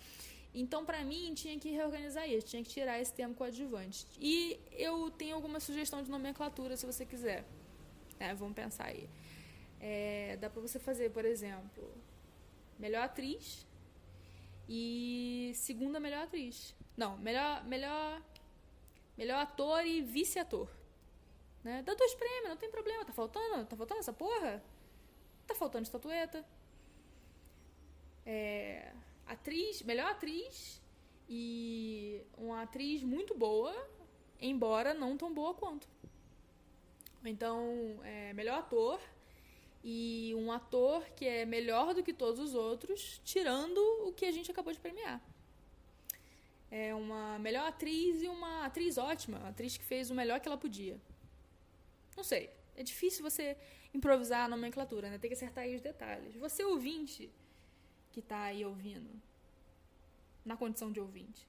Então, 0.54 0.86
pra 0.86 1.04
mim, 1.04 1.34
tinha 1.34 1.58
que 1.60 1.72
reorganizar 1.72 2.30
isso, 2.30 2.46
tinha 2.46 2.64
que 2.64 2.70
tirar 2.70 3.00
esse 3.00 3.12
termo 3.12 3.34
coadjuvante. 3.34 4.06
E 4.20 4.60
eu 4.72 5.10
tenho 5.10 5.34
alguma 5.34 5.60
sugestão 5.60 6.04
de 6.04 6.12
nomenclatura, 6.12 6.78
se 6.78 6.86
você 6.86 7.08
quiser. 7.08 7.44
É, 8.20 8.36
vamos 8.36 8.54
pensar 8.54 8.86
aí. 8.86 9.10
É, 9.80 10.38
dá 10.40 10.48
pra 10.48 10.62
você 10.62 10.78
fazer, 10.78 11.10
por 11.10 11.26
exemplo, 11.26 11.92
melhor 12.78 13.02
atriz 13.02 13.68
e 14.72 15.52
segunda 15.56 16.00
melhor 16.00 16.26
atriz. 16.26 16.76
Não, 16.96 17.18
melhor, 17.18 17.66
melhor, 17.66 18.22
melhor 19.18 19.42
ator 19.42 19.84
e 19.84 20.00
vice-ator. 20.00 20.70
Né? 21.64 21.82
Dá 21.82 21.96
dois 21.96 22.14
prêmios, 22.14 22.50
não 22.50 22.56
tem 22.56 22.70
problema. 22.70 23.04
Tá 23.04 23.12
faltando? 23.12 23.66
Tá 23.66 23.76
faltando 23.76 24.00
essa 24.00 24.14
porra? 24.14 24.64
Tá 25.48 25.56
faltando 25.56 25.86
estatueta. 25.86 26.46
É, 28.24 28.94
atriz, 29.26 29.82
melhor 29.82 30.12
atriz 30.12 30.80
e 31.28 32.22
uma 32.38 32.62
atriz 32.62 33.02
muito 33.02 33.34
boa, 33.34 33.74
embora 34.40 34.94
não 34.94 35.18
tão 35.18 35.34
boa 35.34 35.56
quanto. 35.56 35.90
Então, 37.26 38.00
é, 38.04 38.34
melhor 38.34 38.60
ator 38.60 39.02
e 39.84 40.34
um 40.36 40.52
ator 40.52 41.06
que 41.16 41.26
é 41.26 41.46
melhor 41.46 41.94
do 41.94 42.04
que 42.04 42.14
todos 42.14 42.40
os 42.40 42.54
outros, 42.54 43.22
tirando 43.24 43.78
o 44.08 44.14
que 44.14 44.26
a 44.26 44.32
gente 44.32 44.52
acabou 44.52 44.74
de 44.74 44.80
premiar. 44.80 45.22
É 46.72 46.94
uma 46.94 47.40
melhor 47.40 47.68
atriz 47.68 48.22
e 48.22 48.28
uma 48.28 48.66
atriz 48.66 48.98
ótima, 48.98 49.40
uma 49.40 49.50
atriz 49.50 49.78
que 49.78 49.84
fez 49.84 50.12
o 50.12 50.16
melhor 50.16 50.40
que 50.40 50.48
ela 50.48 50.58
podia. 50.58 51.00
Não 52.16 52.24
sei, 52.24 52.50
é 52.76 52.84
difícil 52.84 53.24
você 53.24 53.58
improvisar 53.94 54.46
a 54.46 54.48
nomenclatura, 54.48 55.10
né? 55.10 55.18
Tem 55.18 55.30
que 55.30 55.36
acertar 55.36 55.64
aí 55.64 55.76
os 55.76 55.82
detalhes. 55.82 56.36
Você 56.36 56.64
ouvinte 56.64 57.30
que 58.12 58.20
está 58.20 58.44
aí 58.44 58.66
ouvindo, 58.66 59.10
na 60.44 60.58
condição 60.58 60.92
de 60.92 61.00
ouvinte, 61.00 61.48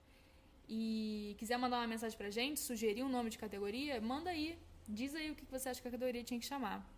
e 0.69 1.35
quiser 1.39 1.57
mandar 1.57 1.79
uma 1.79 1.87
mensagem 1.87 2.17
pra 2.17 2.31
gente, 2.31 2.61
sugerir 2.61 3.03
um 3.03 3.09
nome 3.09 3.29
de 3.29 3.39
categoria, 3.39 4.01
manda 4.01 4.31
aí. 4.31 4.57
Diz 4.89 5.15
aí 5.15 5.31
o 5.31 5.35
que 5.35 5.45
você 5.47 5.69
acha 5.69 5.83
que 5.83 5.89
a 5.89 5.91
categoria 5.91 6.23
tinha 6.23 6.39
que 6.39 6.47
chamar. 6.47 6.89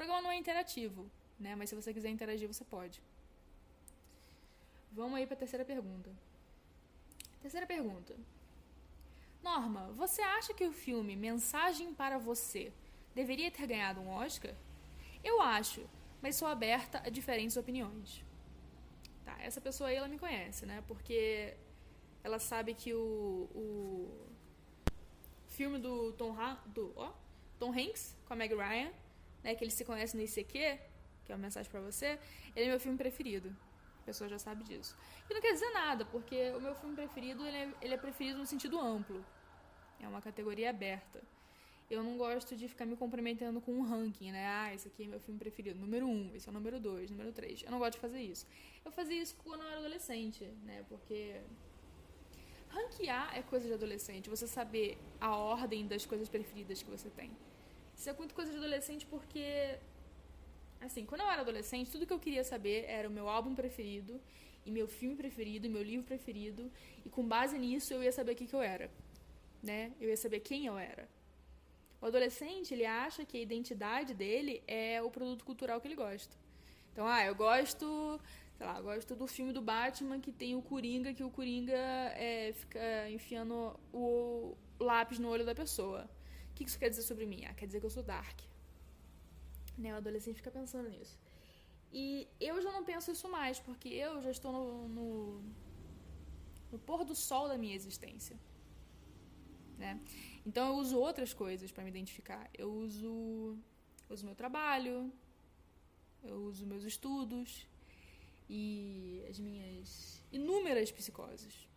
Programa 0.00 0.22
não 0.22 0.30
é 0.30 0.36
interativo, 0.36 1.10
né? 1.38 1.54
Mas 1.54 1.68
se 1.68 1.74
você 1.74 1.92
quiser 1.92 2.08
interagir, 2.08 2.48
você 2.48 2.64
pode. 2.64 3.02
Vamos 4.90 5.18
aí 5.18 5.26
para 5.26 5.34
a 5.34 5.38
terceira 5.38 5.62
pergunta. 5.62 6.10
Terceira 7.42 7.66
pergunta. 7.66 8.16
Norma, 9.42 9.92
você 9.92 10.22
acha 10.22 10.54
que 10.54 10.64
o 10.64 10.72
filme 10.72 11.14
Mensagem 11.14 11.92
para 11.92 12.16
Você 12.16 12.72
deveria 13.14 13.50
ter 13.50 13.66
ganhado 13.66 14.00
um 14.00 14.08
Oscar? 14.08 14.54
Eu 15.22 15.42
acho, 15.42 15.86
mas 16.22 16.34
sou 16.34 16.48
aberta 16.48 17.02
a 17.04 17.10
diferentes 17.10 17.58
opiniões. 17.58 18.24
Tá, 19.22 19.36
essa 19.42 19.60
pessoa 19.60 19.90
aí 19.90 19.96
ela 19.96 20.08
me 20.08 20.18
conhece, 20.18 20.64
né? 20.64 20.82
Porque 20.88 21.54
ela 22.24 22.38
sabe 22.38 22.72
que 22.72 22.94
o, 22.94 23.50
o 23.54 24.26
filme 25.48 25.78
do 25.78 26.10
Tom, 26.14 26.32
ha 26.40 26.54
do, 26.64 26.90
ó, 26.96 27.12
Tom 27.58 27.70
Hanks 27.70 28.16
com 28.24 28.32
a 28.32 28.36
Meg 28.36 28.54
Ryan, 28.54 28.90
né, 29.42 29.54
que 29.54 29.64
eles 29.64 29.74
se 29.74 29.84
conhecem 29.84 30.20
no 30.20 30.26
ICQ, 30.26 30.78
que 31.24 31.32
é 31.32 31.34
uma 31.34 31.42
mensagem 31.42 31.70
para 31.70 31.80
você, 31.80 32.18
ele 32.54 32.66
é 32.66 32.68
meu 32.68 32.80
filme 32.80 32.98
preferido. 32.98 33.54
A 34.02 34.04
pessoa 34.04 34.28
já 34.28 34.38
sabe 34.38 34.64
disso. 34.64 34.96
E 35.28 35.34
não 35.34 35.40
quer 35.40 35.52
dizer 35.52 35.70
nada, 35.70 36.04
porque 36.04 36.50
o 36.50 36.60
meu 36.60 36.74
filme 36.74 36.94
preferido 36.94 37.46
ele 37.46 37.56
é, 37.56 37.74
ele 37.80 37.94
é 37.94 37.96
preferido 37.96 38.38
no 38.38 38.46
sentido 38.46 38.78
amplo. 38.78 39.24
É 40.00 40.08
uma 40.08 40.20
categoria 40.20 40.70
aberta. 40.70 41.22
Eu 41.90 42.02
não 42.04 42.16
gosto 42.16 42.56
de 42.56 42.68
ficar 42.68 42.86
me 42.86 42.96
comprometendo 42.96 43.60
com 43.60 43.72
um 43.72 43.82
ranking, 43.82 44.30
né? 44.30 44.46
Ah, 44.46 44.72
esse 44.72 44.86
aqui 44.88 45.02
é 45.04 45.06
meu 45.06 45.20
filme 45.20 45.38
preferido. 45.38 45.78
Número 45.78 46.06
um, 46.06 46.32
esse 46.34 46.48
é 46.48 46.50
o 46.50 46.54
número 46.54 46.78
dois, 46.78 47.10
número 47.10 47.32
três. 47.32 47.62
Eu 47.64 47.70
não 47.70 47.78
gosto 47.80 47.94
de 47.94 47.98
fazer 47.98 48.20
isso. 48.20 48.46
Eu 48.84 48.92
fazia 48.92 49.20
isso 49.20 49.36
quando 49.42 49.62
eu 49.62 49.68
era 49.68 49.78
adolescente, 49.78 50.44
né? 50.64 50.84
Porque 50.88 51.40
ranquear 52.68 53.36
é 53.36 53.42
coisa 53.42 53.66
de 53.66 53.74
adolescente. 53.74 54.30
Você 54.30 54.46
saber 54.46 54.98
a 55.20 55.36
ordem 55.36 55.86
das 55.86 56.06
coisas 56.06 56.28
preferidas 56.28 56.80
que 56.80 56.88
você 56.88 57.10
tem. 57.10 57.36
Isso 58.00 58.08
é 58.08 58.14
muito 58.14 58.34
coisa 58.34 58.50
de 58.50 58.56
adolescente 58.56 59.04
porque 59.04 59.78
assim, 60.80 61.04
quando 61.04 61.20
eu 61.20 61.26
era 61.28 61.42
adolescente, 61.42 61.90
tudo 61.90 62.06
que 62.06 62.14
eu 62.14 62.18
queria 62.18 62.42
saber 62.42 62.86
era 62.88 63.06
o 63.06 63.12
meu 63.12 63.28
álbum 63.28 63.54
preferido, 63.54 64.18
e 64.64 64.70
meu 64.70 64.88
filme 64.88 65.14
preferido, 65.14 65.66
e 65.66 65.68
meu 65.68 65.82
livro 65.82 66.06
preferido, 66.06 66.72
e 67.04 67.10
com 67.10 67.22
base 67.22 67.58
nisso 67.58 67.92
eu 67.92 68.02
ia 68.02 68.10
saber 68.10 68.32
o 68.32 68.36
que, 68.36 68.46
que 68.46 68.56
eu 68.56 68.62
era, 68.62 68.90
né? 69.62 69.92
Eu 70.00 70.08
ia 70.08 70.16
saber 70.16 70.40
quem 70.40 70.64
eu 70.64 70.78
era. 70.78 71.06
O 72.00 72.06
adolescente, 72.06 72.72
ele 72.72 72.86
acha 72.86 73.26
que 73.26 73.36
a 73.36 73.42
identidade 73.42 74.14
dele 74.14 74.62
é 74.66 75.02
o 75.02 75.10
produto 75.10 75.44
cultural 75.44 75.78
que 75.78 75.86
ele 75.86 75.94
gosta. 76.06 76.34
Então, 76.94 77.06
ah, 77.06 77.22
eu 77.26 77.34
gosto, 77.34 78.18
sei 78.56 78.66
lá, 78.66 78.78
eu 78.78 78.84
gosto 78.84 79.14
do 79.14 79.26
filme 79.26 79.52
do 79.52 79.60
Batman 79.60 80.18
que 80.18 80.32
tem 80.32 80.56
o 80.56 80.62
Coringa, 80.62 81.12
que 81.12 81.22
o 81.22 81.28
Coringa 81.28 81.82
é, 82.16 82.54
fica 82.54 83.10
enfiando 83.10 83.78
o 83.92 84.56
lápis 84.78 85.18
no 85.18 85.28
olho 85.28 85.44
da 85.44 85.54
pessoa. 85.54 86.08
Que 86.60 86.68
isso 86.68 86.78
quer 86.78 86.90
dizer 86.90 87.02
sobre 87.02 87.24
mim? 87.24 87.46
Ah, 87.46 87.54
quer 87.54 87.64
dizer 87.64 87.80
que 87.80 87.86
eu 87.86 87.90
sou 87.90 88.02
dark. 88.02 88.38
Né? 89.78 89.94
O 89.94 89.96
adolescente 89.96 90.36
fica 90.36 90.50
pensando 90.50 90.90
nisso. 90.90 91.18
E 91.90 92.28
eu 92.38 92.60
já 92.60 92.70
não 92.70 92.84
penso 92.84 93.10
isso 93.10 93.30
mais, 93.30 93.58
porque 93.58 93.88
eu 93.88 94.20
já 94.20 94.30
estou 94.30 94.52
no, 94.52 94.88
no, 94.88 95.42
no 96.70 96.78
pôr 96.78 97.02
do 97.02 97.14
sol 97.14 97.48
da 97.48 97.56
minha 97.56 97.74
existência. 97.74 98.38
Né? 99.78 99.98
Então 100.44 100.68
eu 100.68 100.74
uso 100.74 100.98
outras 100.98 101.32
coisas 101.32 101.72
para 101.72 101.82
me 101.82 101.88
identificar. 101.88 102.50
Eu 102.52 102.70
uso, 102.70 103.56
uso 104.10 104.26
meu 104.26 104.34
trabalho, 104.34 105.10
eu 106.22 106.36
uso 106.42 106.66
meus 106.66 106.84
estudos 106.84 107.66
e 108.50 109.24
as 109.30 109.40
minhas 109.40 110.22
inúmeras 110.30 110.92
psicoses. 110.92 111.69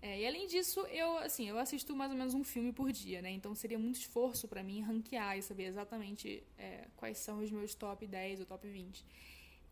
É, 0.00 0.20
e 0.20 0.26
além 0.26 0.46
disso, 0.46 0.80
eu 0.86 1.18
assim, 1.18 1.48
eu 1.48 1.58
assisto 1.58 1.94
mais 1.94 2.10
ou 2.10 2.16
menos 2.16 2.32
um 2.32 2.44
filme 2.44 2.72
por 2.72 2.92
dia, 2.92 3.20
né? 3.20 3.30
Então 3.30 3.54
seria 3.54 3.78
muito 3.78 3.96
esforço 3.96 4.46
para 4.46 4.62
mim 4.62 4.80
ranquear 4.80 5.36
e 5.36 5.42
saber 5.42 5.64
exatamente 5.64 6.42
é, 6.56 6.86
quais 6.96 7.18
são 7.18 7.40
os 7.42 7.50
meus 7.50 7.74
top 7.74 8.06
10 8.06 8.40
ou 8.40 8.46
top 8.46 8.68
20. 8.68 9.04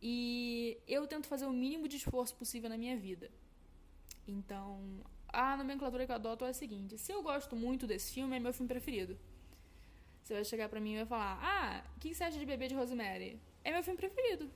E 0.02 0.78
eu 0.86 1.06
tento 1.06 1.26
fazer 1.28 1.46
o 1.46 1.52
mínimo 1.52 1.86
de 1.88 1.96
esforço 1.96 2.34
possível 2.34 2.68
na 2.68 2.76
minha 2.76 2.96
vida. 2.96 3.30
Então, 4.26 4.80
a 5.28 5.56
nomenclatura 5.56 6.04
que 6.04 6.10
eu 6.10 6.16
adoto 6.16 6.44
é 6.44 6.48
a 6.50 6.52
seguinte: 6.52 6.98
se 6.98 7.12
eu 7.12 7.22
gosto 7.22 7.54
muito 7.54 7.86
desse 7.86 8.12
filme, 8.12 8.36
é 8.36 8.40
meu 8.40 8.52
filme 8.52 8.68
preferido. 8.68 9.16
Você 10.22 10.34
vai 10.34 10.44
chegar 10.44 10.68
pra 10.68 10.80
mim 10.80 10.94
e 10.94 10.96
vai 10.96 11.06
falar: 11.06 11.38
Ah, 11.40 11.84
o 11.96 12.00
que 12.00 12.12
você 12.12 12.24
acha 12.24 12.38
de 12.38 12.44
Bebê 12.44 12.66
de 12.66 12.74
Rosemary? 12.74 13.40
É 13.62 13.72
meu 13.72 13.82
filme 13.82 13.96
preferido. 13.96 14.50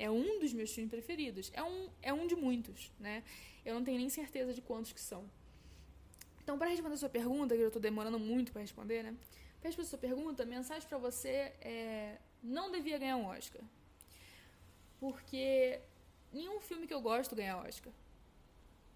É 0.00 0.10
um 0.10 0.40
dos 0.40 0.54
meus 0.54 0.72
filmes 0.72 0.90
preferidos. 0.90 1.50
É 1.52 1.62
um, 1.62 1.90
é 2.00 2.10
um 2.10 2.26
de 2.26 2.34
muitos, 2.34 2.90
né? 2.98 3.22
Eu 3.66 3.74
não 3.74 3.84
tenho 3.84 3.98
nem 3.98 4.08
certeza 4.08 4.54
de 4.54 4.62
quantos 4.62 4.94
que 4.94 5.00
são. 5.00 5.22
Então, 6.42 6.58
para 6.58 6.70
responder 6.70 6.94
a 6.94 6.96
sua 6.96 7.10
pergunta, 7.10 7.54
que 7.54 7.60
eu 7.60 7.66
estou 7.66 7.82
demorando 7.82 8.18
muito 8.18 8.50
para 8.50 8.62
responder, 8.62 9.02
né? 9.02 9.14
Para 9.60 9.68
responder 9.68 9.86
a 9.86 9.90
sua 9.90 9.98
pergunta, 9.98 10.42
a 10.42 10.46
mensagem 10.46 10.88
para 10.88 10.96
você 10.96 11.52
é: 11.60 12.16
não 12.42 12.72
devia 12.72 12.96
ganhar 12.96 13.18
um 13.18 13.26
Oscar. 13.26 13.60
Porque 14.98 15.78
nenhum 16.32 16.60
filme 16.60 16.86
que 16.86 16.94
eu 16.94 17.02
gosto 17.02 17.36
ganha 17.36 17.58
Oscar. 17.58 17.92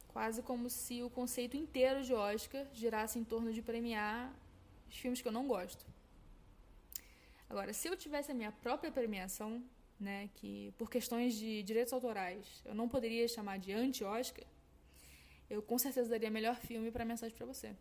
Quase 0.08 0.40
como 0.42 0.70
se 0.70 1.02
o 1.02 1.10
conceito 1.10 1.54
inteiro 1.54 2.02
de 2.02 2.14
Oscar 2.14 2.66
girasse 2.72 3.18
em 3.18 3.24
torno 3.24 3.52
de 3.52 3.60
premiar 3.60 4.32
os 4.88 4.96
filmes 4.96 5.20
que 5.20 5.28
eu 5.28 5.32
não 5.32 5.46
gosto. 5.46 5.84
Agora, 7.50 7.74
se 7.74 7.88
eu 7.88 7.94
tivesse 7.94 8.32
a 8.32 8.34
minha 8.34 8.52
própria 8.52 8.90
premiação, 8.90 9.62
né, 10.04 10.30
que 10.34 10.72
por 10.78 10.88
questões 10.88 11.34
de 11.34 11.62
direitos 11.62 11.92
autorais 11.92 12.62
eu 12.64 12.74
não 12.74 12.88
poderia 12.88 13.26
chamar 13.26 13.58
de 13.58 13.72
anti-Oscar, 13.72 14.44
eu 15.48 15.60
com 15.62 15.78
certeza 15.78 16.08
daria 16.08 16.30
melhor 16.30 16.56
filme 16.56 16.90
para 16.90 17.04
mensagem 17.04 17.36
para 17.36 17.46
você. 17.46 17.74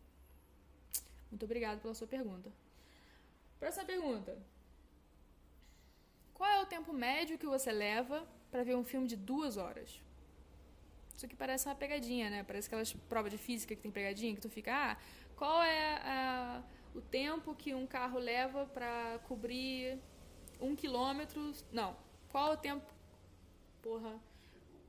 Muito 1.29 1.43
obrigado 1.43 1.81
pela 1.81 1.93
sua 1.93 2.07
pergunta. 2.07 2.51
Próxima 3.59 3.85
pergunta. 3.85 4.37
Qual 6.33 6.49
é 6.49 6.61
o 6.61 6.65
tempo 6.65 6.91
médio 6.93 7.37
que 7.37 7.45
você 7.45 7.71
leva 7.71 8.27
para 8.51 8.63
ver 8.63 8.75
um 8.75 8.83
filme 8.83 9.07
de 9.07 9.15
duas 9.15 9.57
horas? 9.57 10.01
Isso 11.15 11.25
aqui 11.25 11.35
parece 11.35 11.67
uma 11.67 11.75
pegadinha, 11.75 12.29
né? 12.29 12.43
Parece 12.43 12.67
aquelas 12.67 12.93
provas 12.93 13.31
de 13.31 13.37
física 13.37 13.75
que 13.75 13.81
tem 13.81 13.91
pegadinha, 13.91 14.35
que 14.35 14.41
tu 14.41 14.49
fica, 14.49 14.71
ah, 14.73 14.97
qual 15.35 15.63
é 15.63 15.95
a, 16.03 16.63
o 16.95 17.01
tempo 17.01 17.55
que 17.55 17.73
um 17.73 17.87
carro 17.87 18.19
leva 18.19 18.65
para 18.67 19.19
cobrir 19.27 19.99
um 20.59 20.75
quilômetro. 20.75 21.51
Não. 21.71 21.95
Qual 22.33 22.53
o 22.53 22.57
tempo. 22.57 22.91
Porra. 23.83 24.19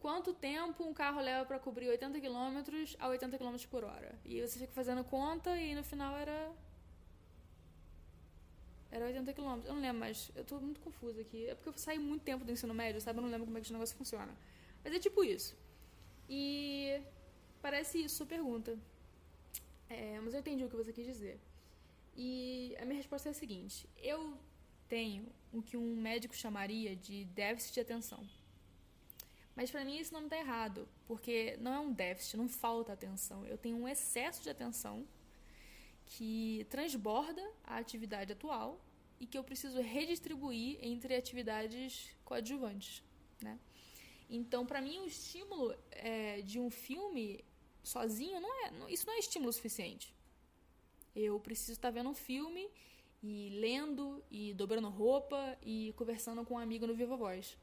Quanto 0.00 0.32
tempo 0.32 0.82
um 0.82 0.94
carro 0.94 1.20
leva 1.20 1.44
pra 1.44 1.58
cobrir 1.58 1.88
80 1.90 2.18
quilômetros 2.18 2.96
a 2.98 3.08
80 3.08 3.36
quilômetros 3.36 3.66
por 3.66 3.84
hora? 3.84 4.18
E 4.24 4.40
você 4.40 4.58
fica 4.58 4.72
fazendo 4.72 5.04
conta 5.04 5.54
e 5.58 5.74
no 5.74 5.84
final 5.84 6.16
era. 6.16 6.50
Era 8.90 9.04
80 9.04 9.34
quilômetros. 9.34 9.66
Eu 9.68 9.74
não 9.74 9.82
lembro, 9.82 10.00
mas 10.00 10.30
eu 10.34 10.42
tô 10.42 10.58
muito 10.58 10.80
confusa 10.80 11.20
aqui. 11.20 11.46
É 11.46 11.54
porque 11.54 11.68
eu 11.68 11.74
saí 11.76 11.98
muito 11.98 12.22
tempo 12.22 12.46
do 12.46 12.50
ensino 12.50 12.72
médio, 12.72 12.98
sabe? 13.02 13.18
Eu 13.18 13.22
não 13.22 13.30
lembro 13.30 13.44
como 13.44 13.58
é 13.58 13.60
que 13.60 13.66
esse 13.66 13.74
negócio 13.74 13.94
funciona. 13.94 14.34
Mas 14.82 14.94
é 14.94 14.98
tipo 14.98 15.22
isso. 15.22 15.54
E 16.26 16.98
parece 17.60 18.02
isso, 18.02 18.16
sua 18.16 18.26
pergunta. 18.26 18.78
É, 19.90 20.18
mas 20.20 20.32
eu 20.32 20.40
entendi 20.40 20.64
o 20.64 20.70
que 20.70 20.76
você 20.76 20.94
quis 20.94 21.04
dizer. 21.04 21.38
E 22.16 22.74
a 22.80 22.86
minha 22.86 22.96
resposta 22.96 23.28
é 23.28 23.32
a 23.32 23.34
seguinte: 23.34 23.86
eu 23.98 24.34
tenho 24.94 25.24
o 25.52 25.60
que 25.66 25.76
um 25.84 25.90
médico 26.08 26.34
chamaria 26.44 26.92
de 27.06 27.16
déficit 27.42 27.74
de 27.74 27.80
atenção. 27.86 28.20
Mas 29.56 29.70
pra 29.72 29.84
mim 29.86 29.96
isso 30.02 30.12
não 30.18 30.28
tá 30.32 30.36
errado, 30.44 30.80
porque 31.08 31.56
não 31.64 31.72
é 31.78 31.80
um 31.86 31.92
déficit, 32.04 32.36
não 32.42 32.48
falta 32.48 32.92
atenção. 32.92 33.38
Eu 33.52 33.58
tenho 33.64 33.76
um 33.82 33.88
excesso 33.94 34.40
de 34.46 34.50
atenção 34.56 34.96
que 36.12 36.66
transborda 36.74 37.44
a 37.64 37.76
atividade 37.84 38.30
atual 38.36 38.68
e 39.20 39.26
que 39.26 39.38
eu 39.38 39.44
preciso 39.50 39.80
redistribuir 39.80 40.72
entre 40.90 41.12
atividades 41.22 41.90
coadjuvantes, 42.28 43.02
né? 43.46 43.54
Então, 44.38 44.60
pra 44.70 44.80
mim, 44.86 44.96
o 45.00 45.06
estímulo 45.14 45.66
é, 45.90 46.40
de 46.50 46.58
um 46.64 46.70
filme 46.70 47.44
sozinho 47.82 48.38
não 48.44 48.52
é, 48.64 48.70
não- 48.78 48.88
isso 48.88 49.06
não 49.08 49.14
é 49.14 49.18
estímulo 49.18 49.52
suficiente. 49.52 50.06
Eu 51.26 51.38
preciso 51.46 51.72
estar 51.78 51.90
vendo 51.90 52.10
um 52.10 52.18
filme 52.30 52.64
e 53.26 53.48
lendo 53.48 54.22
e 54.30 54.52
dobrando 54.52 54.90
roupa 54.90 55.56
e 55.62 55.94
conversando 55.96 56.44
com 56.44 56.54
um 56.54 56.58
amigo 56.58 56.86
no 56.86 56.94
Viva 56.94 57.16
Voz, 57.16 57.56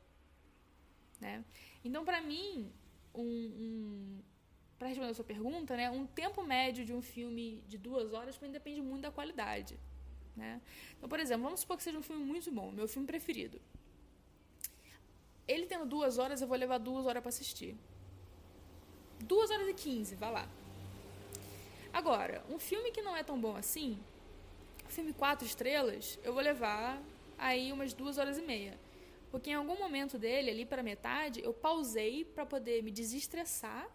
né? 1.19 1.45
Então, 1.86 2.04
pra 2.04 2.19
mim, 2.19 2.71
um, 3.13 3.21
um 3.24 4.19
para 4.80 4.88
responder 4.88 5.12
a 5.12 5.13
sua 5.13 5.24
pergunta, 5.24 5.78
né, 5.78 5.91
um 5.91 6.08
tempo 6.08 6.43
médio 6.43 6.84
de 6.84 6.91
um 6.91 7.04
filme 7.04 7.63
de 7.67 7.78
duas 7.78 8.12
horas 8.13 8.36
depende 8.39 8.82
muito 8.82 9.04
da 9.04 9.12
qualidade, 9.12 9.80
né? 10.36 10.60
Então, 10.97 11.08
por 11.08 11.19
exemplo, 11.19 11.43
vamos 11.43 11.60
supor 11.60 11.78
que 11.78 11.84
seja 11.84 12.00
um 12.00 12.02
filme 12.02 12.26
muito 12.26 12.50
bom, 12.52 12.71
meu 12.71 12.88
filme 12.88 13.06
preferido. 13.06 13.62
Ele 15.47 15.67
tendo 15.67 15.86
duas 15.86 16.17
horas, 16.17 16.41
eu 16.41 16.47
vou 16.47 16.58
levar 16.58 16.80
duas 16.80 17.06
horas 17.06 17.21
pra 17.21 17.30
assistir. 17.30 17.78
Duas 19.19 19.52
horas 19.52 19.67
e 19.67 19.74
quinze, 19.76 20.15
vai 20.15 20.32
lá. 20.32 20.50
Agora, 21.93 22.43
um 22.50 22.58
filme 22.58 22.89
que 22.89 23.04
não 23.04 23.15
é 23.15 23.21
tão 23.21 23.39
bom 23.39 23.56
assim, 23.56 24.00
filme 24.91 25.13
quatro 25.13 25.45
estrelas, 25.45 26.19
eu 26.23 26.34
vou 26.34 26.43
levar 26.43 27.01
aí 27.38 27.71
umas 27.71 27.93
duas 27.93 28.17
horas 28.17 28.38
e 28.38 28.41
meia. 28.41 28.77
Porque 29.32 29.49
em 29.49 29.54
algum 29.54 29.77
momento 29.77 30.19
dele, 30.19 30.51
ali 30.51 30.65
para 30.65 30.84
metade, 30.84 31.41
eu 31.41 31.54
pausei 31.54 32.25
para 32.25 32.45
poder 32.45 32.84
me 32.84 32.91
desestressar 32.91 33.89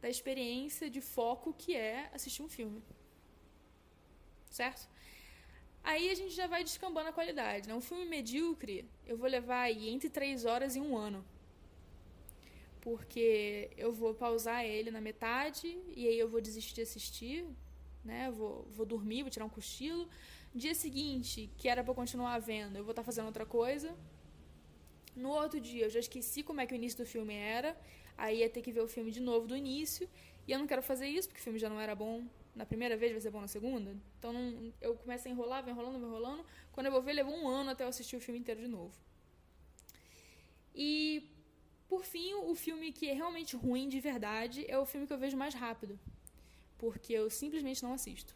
da 0.00 0.08
experiência 0.08 0.88
de 0.88 1.00
foco 1.00 1.52
que 1.52 1.74
é 1.74 2.08
assistir 2.12 2.42
um 2.42 2.48
filme. 2.48 2.80
Certo? 4.48 4.88
Aí 5.82 6.08
a 6.08 6.14
gente 6.14 6.34
já 6.34 6.46
vai 6.46 6.62
descambando 6.62 7.08
a 7.08 7.12
qualidade. 7.12 7.68
Né? 7.68 7.74
Um 7.74 7.80
filme 7.80 8.06
medíocre, 8.06 8.88
eu 9.06 9.16
vou 9.16 9.28
levar 9.28 9.62
aí 9.62 9.88
entre 9.88 10.08
três 10.08 10.44
horas 10.44 10.76
e 10.76 10.80
um 10.80 10.96
ano. 10.96 11.24
Porque 12.80 13.70
eu 13.76 13.92
vou 13.92 14.14
pausar 14.14 14.64
ele 14.64 14.90
na 14.90 15.00
metade 15.00 15.76
e 15.96 16.06
aí 16.06 16.18
eu 16.18 16.28
vou 16.28 16.40
desistir 16.40 16.74
de 16.74 16.82
assistir, 16.82 17.44
né? 18.04 18.30
Vou, 18.30 18.66
vou 18.76 18.86
dormir, 18.86 19.22
vou 19.22 19.30
tirar 19.30 19.44
um 19.44 19.48
cochilo. 19.48 20.08
Dia 20.54 20.74
seguinte, 20.74 21.50
que 21.58 21.68
era 21.68 21.84
eu 21.86 21.94
continuar 21.94 22.38
vendo, 22.38 22.76
eu 22.76 22.84
vou 22.84 22.92
estar 22.92 23.02
fazendo 23.02 23.26
outra 23.26 23.46
coisa. 23.46 23.94
No 25.16 25.30
outro 25.30 25.60
dia, 25.60 25.84
eu 25.86 25.90
já 25.90 26.00
esqueci 26.00 26.42
como 26.42 26.60
é 26.60 26.66
que 26.66 26.74
o 26.74 26.76
início 26.76 26.98
do 26.98 27.06
filme 27.06 27.34
era. 27.34 27.76
Aí 28.16 28.38
ia 28.40 28.50
ter 28.50 28.62
que 28.62 28.72
ver 28.72 28.80
o 28.80 28.88
filme 28.88 29.10
de 29.10 29.20
novo 29.20 29.46
do 29.46 29.56
início. 29.56 30.08
E 30.46 30.52
eu 30.52 30.58
não 30.58 30.66
quero 30.66 30.82
fazer 30.82 31.08
isso, 31.08 31.28
porque 31.28 31.40
o 31.40 31.44
filme 31.44 31.58
já 31.58 31.68
não 31.68 31.80
era 31.80 31.94
bom 31.94 32.24
na 32.54 32.64
primeira 32.66 32.96
vez, 32.96 33.12
vai 33.12 33.20
ser 33.20 33.30
bom 33.30 33.40
na 33.40 33.48
segunda. 33.48 33.96
Então 34.18 34.32
não- 34.32 34.72
eu 34.80 34.94
começo 34.94 35.26
a 35.26 35.30
enrolar, 35.30 35.62
vou 35.62 35.72
enrolando, 35.72 35.98
vou 35.98 36.08
enrolando. 36.08 36.44
Quando 36.72 36.86
eu 36.86 36.92
vou 36.92 37.02
ver, 37.02 37.12
levou 37.14 37.34
um 37.34 37.48
ano 37.48 37.70
até 37.70 37.84
eu 37.84 37.88
assistir 37.88 38.16
o 38.16 38.20
filme 38.20 38.38
inteiro 38.40 38.60
de 38.60 38.68
novo. 38.68 38.92
E, 40.74 41.28
por 41.88 42.04
fim, 42.04 42.34
o 42.34 42.54
filme 42.54 42.92
que 42.92 43.08
é 43.08 43.12
realmente 43.14 43.56
ruim 43.56 43.88
de 43.88 44.00
verdade 44.00 44.64
é 44.68 44.78
o 44.78 44.84
filme 44.86 45.06
que 45.06 45.12
eu 45.12 45.18
vejo 45.18 45.36
mais 45.36 45.54
rápido. 45.54 45.98
Porque 46.78 47.12
eu 47.12 47.30
simplesmente 47.30 47.82
não 47.82 47.92
assisto. 47.92 48.34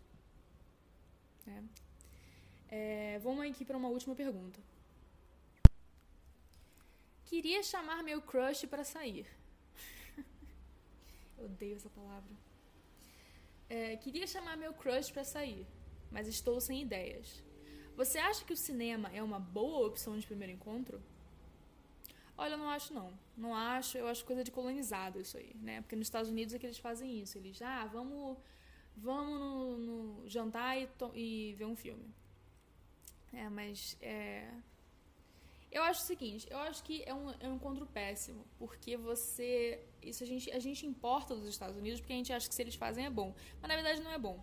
É. 1.47 1.63
É, 2.71 3.19
vamos 3.21 3.47
aqui 3.49 3.65
para 3.65 3.77
uma 3.77 3.89
última 3.89 4.15
pergunta. 4.15 4.61
Queria 7.25 7.63
chamar 7.63 8.03
meu 8.03 8.21
crush 8.23 8.67
para 8.67 8.85
sair. 8.85 9.27
Eu 11.37 11.45
Odeio 11.45 11.77
essa 11.77 11.91
palavra. 11.91 12.37
É, 13.69 13.97
queria 13.97 14.27
chamar 14.27 14.57
meu 14.57 14.73
crush 14.73 15.11
para 15.11 15.25
sair, 15.25 15.67
mas 16.11 16.27
estou 16.27 16.59
sem 16.61 16.81
ideias. 16.81 17.43
Você 17.97 18.17
acha 18.19 18.45
que 18.45 18.53
o 18.53 18.57
cinema 18.57 19.11
é 19.13 19.23
uma 19.23 19.39
boa 19.39 19.87
opção 19.87 20.19
de 20.19 20.27
primeiro 20.27 20.55
encontro? 20.55 21.03
Olha, 22.39 22.53
eu 22.53 22.59
não 22.59 22.71
acho 22.71 22.95
não. 22.95 23.13
Não 23.37 23.53
acho, 23.55 23.99
eu 23.99 24.07
acho 24.07 24.25
coisa 24.25 24.45
de 24.45 24.51
colonizado 24.53 25.21
isso 25.21 25.37
aí, 25.37 25.53
né? 25.57 25.81
Porque 25.81 25.97
nos 25.97 26.07
Estados 26.07 26.31
Unidos 26.31 26.55
é 26.55 26.59
que 26.59 26.67
eles 26.67 26.79
fazem 26.79 27.21
isso. 27.21 27.37
Eles, 27.37 27.61
ah, 27.61 27.85
vamos, 27.93 28.39
vamos 28.97 29.41
no, 29.41 29.79
no 29.79 30.29
jantar 30.29 30.79
e, 30.79 30.89
e 31.15 31.55
ver 31.55 31.65
um 31.65 31.75
filme. 31.75 32.15
É, 33.33 33.49
mas 33.49 33.97
é... 34.01 34.49
Eu 35.71 35.83
acho 35.83 36.01
o 36.01 36.05
seguinte, 36.05 36.47
eu 36.51 36.57
acho 36.59 36.83
que 36.83 37.03
é 37.05 37.13
um, 37.13 37.31
é 37.41 37.49
um 37.49 37.57
encontro 37.57 37.85
péssimo, 37.87 38.43
porque 38.59 38.97
você... 38.97 39.85
Isso 40.01 40.23
a 40.23 40.27
gente, 40.27 40.51
a 40.53 40.59
gente 40.59 40.87
importa 40.87 41.35
dos 41.35 41.49
Estados 41.49 41.77
Unidos 41.77 42.01
porque 42.01 42.13
a 42.15 42.17
gente 42.17 42.33
acha 42.33 42.49
que 42.49 42.55
se 42.55 42.63
eles 42.63 42.77
fazem 42.77 43.05
é 43.05 43.11
bom. 43.11 43.35
Mas 43.61 43.69
na 43.69 43.75
verdade 43.75 44.01
não 44.01 44.13
é 44.13 44.19
bom. 44.19 44.43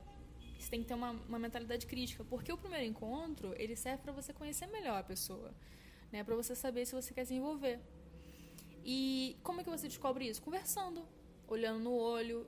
Você 0.59 0.69
tem 0.69 0.81
que 0.81 0.87
ter 0.87 0.93
uma, 0.93 1.11
uma 1.11 1.39
mentalidade 1.39 1.87
crítica, 1.87 2.23
porque 2.25 2.51
o 2.51 2.57
primeiro 2.57 2.85
encontro, 2.85 3.53
ele 3.57 3.75
serve 3.75 4.03
para 4.03 4.11
você 4.11 4.33
conhecer 4.33 4.67
melhor 4.67 4.99
a 4.99 5.03
pessoa, 5.03 5.53
né? 6.11 6.23
Para 6.23 6.35
você 6.35 6.55
saber 6.55 6.85
se 6.85 6.93
você 6.93 7.13
quer 7.13 7.25
se 7.25 7.33
envolver. 7.33 7.79
E 8.83 9.37
como 9.43 9.61
é 9.61 9.63
que 9.63 9.69
você 9.69 9.87
descobre 9.87 10.27
isso? 10.27 10.41
Conversando, 10.41 11.07
olhando 11.47 11.79
no 11.79 11.93
olho. 11.93 12.47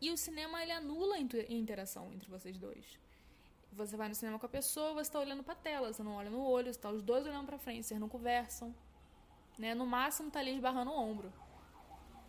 E 0.00 0.10
o 0.10 0.16
cinema 0.16 0.62
ele 0.62 0.72
anula 0.72 1.16
a 1.16 1.20
interação 1.52 2.12
entre 2.12 2.28
vocês 2.30 2.58
dois. 2.58 2.98
Você 3.72 3.96
vai 3.96 4.08
no 4.08 4.14
cinema 4.14 4.38
com 4.38 4.46
a 4.46 4.48
pessoa, 4.48 4.92
você 4.92 5.02
está 5.02 5.18
olhando 5.18 5.42
para 5.42 5.54
tela, 5.54 5.92
você 5.92 6.02
não 6.02 6.14
olha 6.14 6.30
no 6.30 6.40
olho, 6.44 6.72
você 6.72 6.78
tá 6.78 6.90
os 6.90 7.02
dois 7.02 7.26
olhando 7.26 7.46
para 7.46 7.58
frente, 7.58 7.84
vocês 7.86 7.98
não 7.98 8.08
conversam, 8.08 8.72
né? 9.58 9.74
No 9.74 9.84
máximo 9.84 10.30
tá 10.30 10.38
ali 10.38 10.52
esbarrando 10.52 10.92
o 10.92 10.96
ombro. 10.96 11.32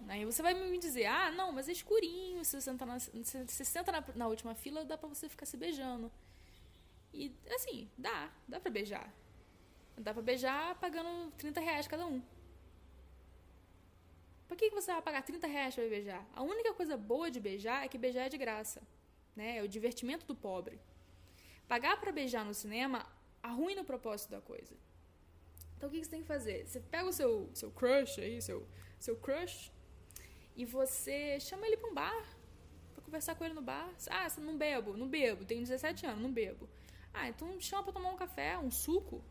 Aí 0.08 0.26
você 0.26 0.41
vai 0.41 0.54
me 0.54 0.78
dizer, 0.78 1.06
ah, 1.06 1.32
não, 1.32 1.52
mas 1.52 1.69
é 1.69 1.71
escurinho, 1.71 2.43
se 2.43 2.52
você 2.52 2.62
senta 2.62 2.86
na, 2.86 3.00
se 3.00 3.65
senta 3.65 3.91
na, 3.91 4.04
na 4.15 4.28
última 4.28 4.56
fila, 4.56 4.86
dá 4.86 4.98
pra 4.98 5.08
você 5.08 5.30
ficar 5.30 5.45
se 5.45 5.58
beijando. 5.58 6.12
E, 7.13 7.32
assim, 7.56 7.89
dá, 7.98 8.32
dá 8.48 8.60
pra 8.60 8.71
beijar. 8.71 9.12
Dá 9.98 10.14
pra 10.14 10.22
beijar 10.22 10.76
pagando 10.76 11.32
30 11.38 11.60
reais 11.62 11.88
cada 11.88 12.06
um. 12.06 12.22
Por 14.48 14.56
que, 14.58 14.70
que 14.70 14.76
você 14.76 14.92
vai 14.92 15.02
pagar 15.02 15.24
30 15.24 15.48
reais 15.48 15.74
pra 15.74 15.84
beijar? 15.88 16.26
A 16.36 16.44
única 16.44 16.74
coisa 16.74 16.96
boa 16.96 17.32
de 17.32 17.40
beijar 17.40 17.84
é 17.84 17.88
que 17.88 17.98
beijar 17.98 18.26
é 18.26 18.30
de 18.30 18.38
graça. 18.38 18.82
Né? 19.36 19.58
É 19.58 19.64
o 19.64 19.68
divertimento 19.68 20.26
do 20.26 20.36
pobre. 20.36 20.80
Pagar 21.68 22.00
pra 22.00 22.12
beijar 22.12 22.46
no 22.46 22.54
cinema 22.54 23.06
arruina 23.42 23.82
o 23.82 23.86
propósito 23.86 24.32
da 24.32 24.42
coisa. 24.42 24.76
Então 25.78 25.90
o 25.90 25.92
que, 25.92 26.00
que 26.00 26.06
você 26.06 26.12
tem 26.12 26.22
que 26.22 26.28
fazer? 26.28 26.66
Você 26.66 26.80
pega 26.80 27.08
o 27.08 27.14
seu, 27.14 27.50
seu 27.54 27.72
crush 27.72 28.20
aí, 28.20 28.42
seu, 28.42 28.68
seu 29.00 29.16
crush, 29.16 29.72
e 30.56 30.66
você 30.66 31.40
chama 31.40 31.68
ele 31.68 31.78
pra 31.78 31.90
um 31.90 31.94
bar, 31.94 32.26
pra 32.94 33.04
conversar 33.04 33.36
com 33.36 33.44
ele 33.44 33.54
no 33.54 33.62
bar. 33.62 33.94
Ah, 34.10 34.28
você 34.28 34.40
não 34.40 34.58
bebo, 34.58 34.96
não 34.96 35.08
bebo, 35.08 35.46
tenho 35.46 35.62
17 35.62 36.06
anos, 36.06 36.22
não 36.22 36.32
bebo. 36.32 36.70
Ah, 37.14 37.28
então 37.30 37.60
chama 37.60 37.84
pra 37.84 37.94
tomar 37.94 38.10
um 38.10 38.16
café, 38.16 38.58
um 38.58 38.72
suco. 38.72 39.24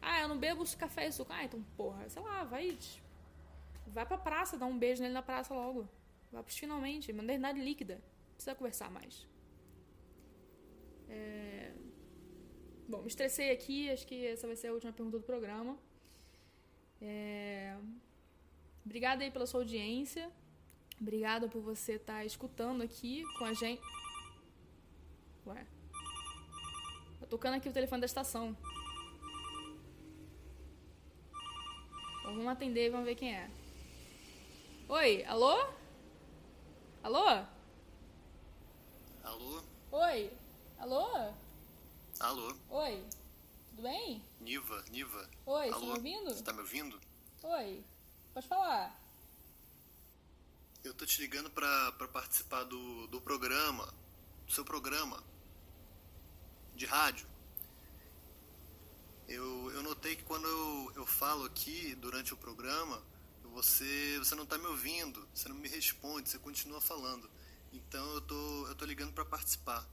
Ah, 0.00 0.20
eu 0.20 0.28
não 0.28 0.38
bebo 0.38 0.64
café 0.76 1.08
e 1.08 1.12
suco. 1.12 1.32
Ah, 1.32 1.44
então, 1.44 1.62
porra, 1.76 2.08
sei 2.08 2.22
lá, 2.22 2.44
vai. 2.44 2.78
Vai 3.86 4.06
pra 4.06 4.16
praça, 4.16 4.56
dá 4.56 4.66
um 4.66 4.78
beijo 4.78 5.02
nele 5.02 5.14
na 5.14 5.22
praça 5.22 5.52
logo. 5.52 5.88
Vai 6.32 6.42
pros 6.42 6.56
finalmente, 6.56 7.12
modernidade 7.12 7.60
líquida. 7.60 7.94
Não 7.94 8.34
precisa 8.34 8.54
conversar 8.54 8.90
mais. 8.90 9.26
É... 11.08 11.72
Bom, 12.88 13.02
me 13.02 13.08
estressei 13.08 13.50
aqui, 13.50 13.90
acho 13.90 14.06
que 14.06 14.26
essa 14.26 14.46
vai 14.46 14.56
ser 14.56 14.68
a 14.68 14.72
última 14.72 14.92
pergunta 14.92 15.18
do 15.18 15.24
programa. 15.24 15.76
É... 17.00 17.76
Obrigada 18.84 19.22
aí 19.22 19.30
pela 19.30 19.46
sua 19.46 19.60
audiência. 19.60 20.30
Obrigada 21.00 21.48
por 21.48 21.60
você 21.60 21.94
estar 21.94 22.24
escutando 22.24 22.82
aqui 22.82 23.24
com 23.38 23.44
a 23.44 23.52
gente. 23.52 23.82
Ué. 25.46 25.66
Tá 27.18 27.26
tocando 27.26 27.54
aqui 27.54 27.68
o 27.68 27.72
telefone 27.72 28.00
da 28.00 28.06
estação. 28.06 28.56
Então, 32.30 32.44
vamos 32.44 32.52
atender 32.52 32.86
e 32.86 32.90
vamos 32.90 33.06
ver 33.06 33.16
quem 33.16 33.34
é. 33.34 33.50
Oi, 34.88 35.24
alô? 35.24 35.66
Alô? 37.02 37.44
Alô? 39.24 39.62
Oi? 39.90 40.30
Alô? 40.78 41.34
Alô? 42.20 42.54
Oi? 42.68 43.04
Tudo 43.70 43.82
bem? 43.82 44.22
Niva, 44.40 44.84
Niva. 44.92 45.28
Oi, 45.44 45.66
você 45.66 45.70
tá 45.70 45.76
Alô? 45.76 45.86
me 45.86 45.92
ouvindo? 45.92 46.32
Você 46.32 46.42
tá 46.44 46.52
me 46.52 46.60
ouvindo? 46.60 47.00
Oi. 47.42 47.84
Pode 48.32 48.46
falar. 48.46 48.96
Eu 50.84 50.94
tô 50.94 51.04
te 51.04 51.20
ligando 51.20 51.50
pra, 51.50 51.92
pra 51.92 52.06
participar 52.06 52.62
do, 52.62 53.08
do 53.08 53.20
programa, 53.20 53.92
do 54.46 54.52
seu 54.52 54.64
programa 54.64 55.20
de 56.76 56.86
rádio. 56.86 57.26
Eu, 59.30 59.70
eu 59.70 59.82
notei 59.84 60.16
que 60.16 60.24
quando 60.24 60.44
eu, 60.44 60.92
eu 60.96 61.06
falo 61.06 61.44
aqui 61.44 61.94
durante 61.94 62.34
o 62.34 62.36
programa, 62.36 63.00
você, 63.52 64.18
você 64.18 64.34
não 64.34 64.44
tá 64.44 64.58
me 64.58 64.66
ouvindo, 64.66 65.24
você 65.32 65.48
não 65.48 65.54
me 65.54 65.68
responde, 65.68 66.28
você 66.28 66.36
continua 66.36 66.80
falando. 66.80 67.30
Então 67.72 68.04
eu 68.14 68.20
tô, 68.22 68.66
eu 68.66 68.74
tô 68.74 68.84
ligando 68.84 69.12
pra 69.12 69.24
participar. 69.24 69.88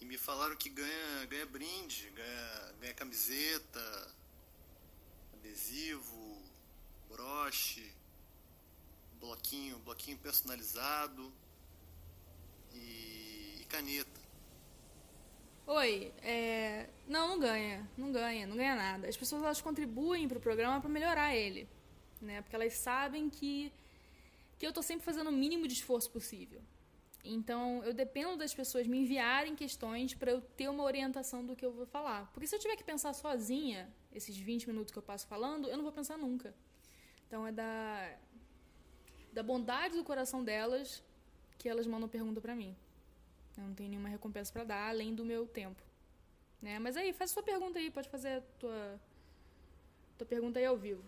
E 0.00 0.04
me 0.04 0.18
falaram 0.18 0.56
que 0.56 0.68
ganha, 0.68 1.26
ganha 1.26 1.46
brinde, 1.46 2.10
ganha, 2.10 2.74
ganha 2.80 2.94
camiseta, 2.94 4.14
adesivo, 5.34 6.42
broche, 7.08 7.94
bloquinho, 9.20 9.78
bloquinho 9.78 10.18
personalizado 10.18 11.32
e, 12.74 13.58
e 13.60 13.66
caneta. 13.68 14.21
Oi, 15.66 16.12
é... 16.22 16.88
Não, 17.06 17.28
não 17.28 17.38
ganha. 17.38 17.88
Não 17.96 18.10
ganha, 18.10 18.46
não 18.46 18.56
ganha 18.56 18.74
nada. 18.74 19.08
As 19.08 19.16
pessoas 19.16 19.42
elas 19.42 19.60
contribuem 19.60 20.28
pro 20.28 20.40
programa 20.40 20.80
pra 20.80 20.90
melhorar 20.90 21.34
ele. 21.34 21.68
Né? 22.20 22.42
Porque 22.42 22.56
elas 22.56 22.74
sabem 22.74 23.30
que, 23.30 23.72
que 24.58 24.66
eu 24.66 24.72
tô 24.72 24.82
sempre 24.82 25.04
fazendo 25.04 25.28
o 25.28 25.32
mínimo 25.32 25.68
de 25.68 25.74
esforço 25.74 26.10
possível. 26.10 26.60
Então, 27.24 27.82
eu 27.84 27.94
dependo 27.94 28.36
das 28.36 28.52
pessoas 28.52 28.86
me 28.86 28.98
enviarem 28.98 29.54
questões 29.54 30.12
pra 30.12 30.32
eu 30.32 30.40
ter 30.40 30.68
uma 30.68 30.82
orientação 30.82 31.46
do 31.46 31.54
que 31.54 31.64
eu 31.64 31.72
vou 31.72 31.86
falar. 31.86 32.30
Porque 32.32 32.48
se 32.48 32.56
eu 32.56 32.58
tiver 32.58 32.74
que 32.74 32.82
pensar 32.82 33.12
sozinha, 33.12 33.88
esses 34.12 34.36
20 34.36 34.66
minutos 34.66 34.92
que 34.92 34.98
eu 34.98 35.02
passo 35.02 35.28
falando, 35.28 35.68
eu 35.68 35.76
não 35.76 35.84
vou 35.84 35.92
pensar 35.92 36.18
nunca. 36.18 36.52
Então, 37.28 37.46
é 37.46 37.52
da, 37.52 38.18
da 39.32 39.42
bondade 39.44 39.96
do 39.96 40.02
coração 40.02 40.42
delas 40.42 41.02
que 41.56 41.68
elas 41.68 41.86
mandam 41.86 42.08
pergunta 42.08 42.40
pra 42.40 42.56
mim. 42.56 42.76
Eu 43.56 43.64
não 43.64 43.74
tenho 43.74 43.90
nenhuma 43.90 44.08
recompensa 44.08 44.52
pra 44.52 44.64
dar, 44.64 44.88
além 44.88 45.14
do 45.14 45.24
meu 45.24 45.46
tempo. 45.46 45.82
Né? 46.60 46.78
Mas 46.78 46.96
aí, 46.96 47.12
faz 47.12 47.30
a 47.30 47.34
sua 47.34 47.42
pergunta 47.42 47.78
aí, 47.78 47.90
pode 47.90 48.08
fazer 48.08 48.38
a 48.38 48.40
tua, 48.58 49.00
tua 50.18 50.26
pergunta 50.26 50.58
aí 50.58 50.64
ao 50.64 50.76
vivo. 50.76 51.02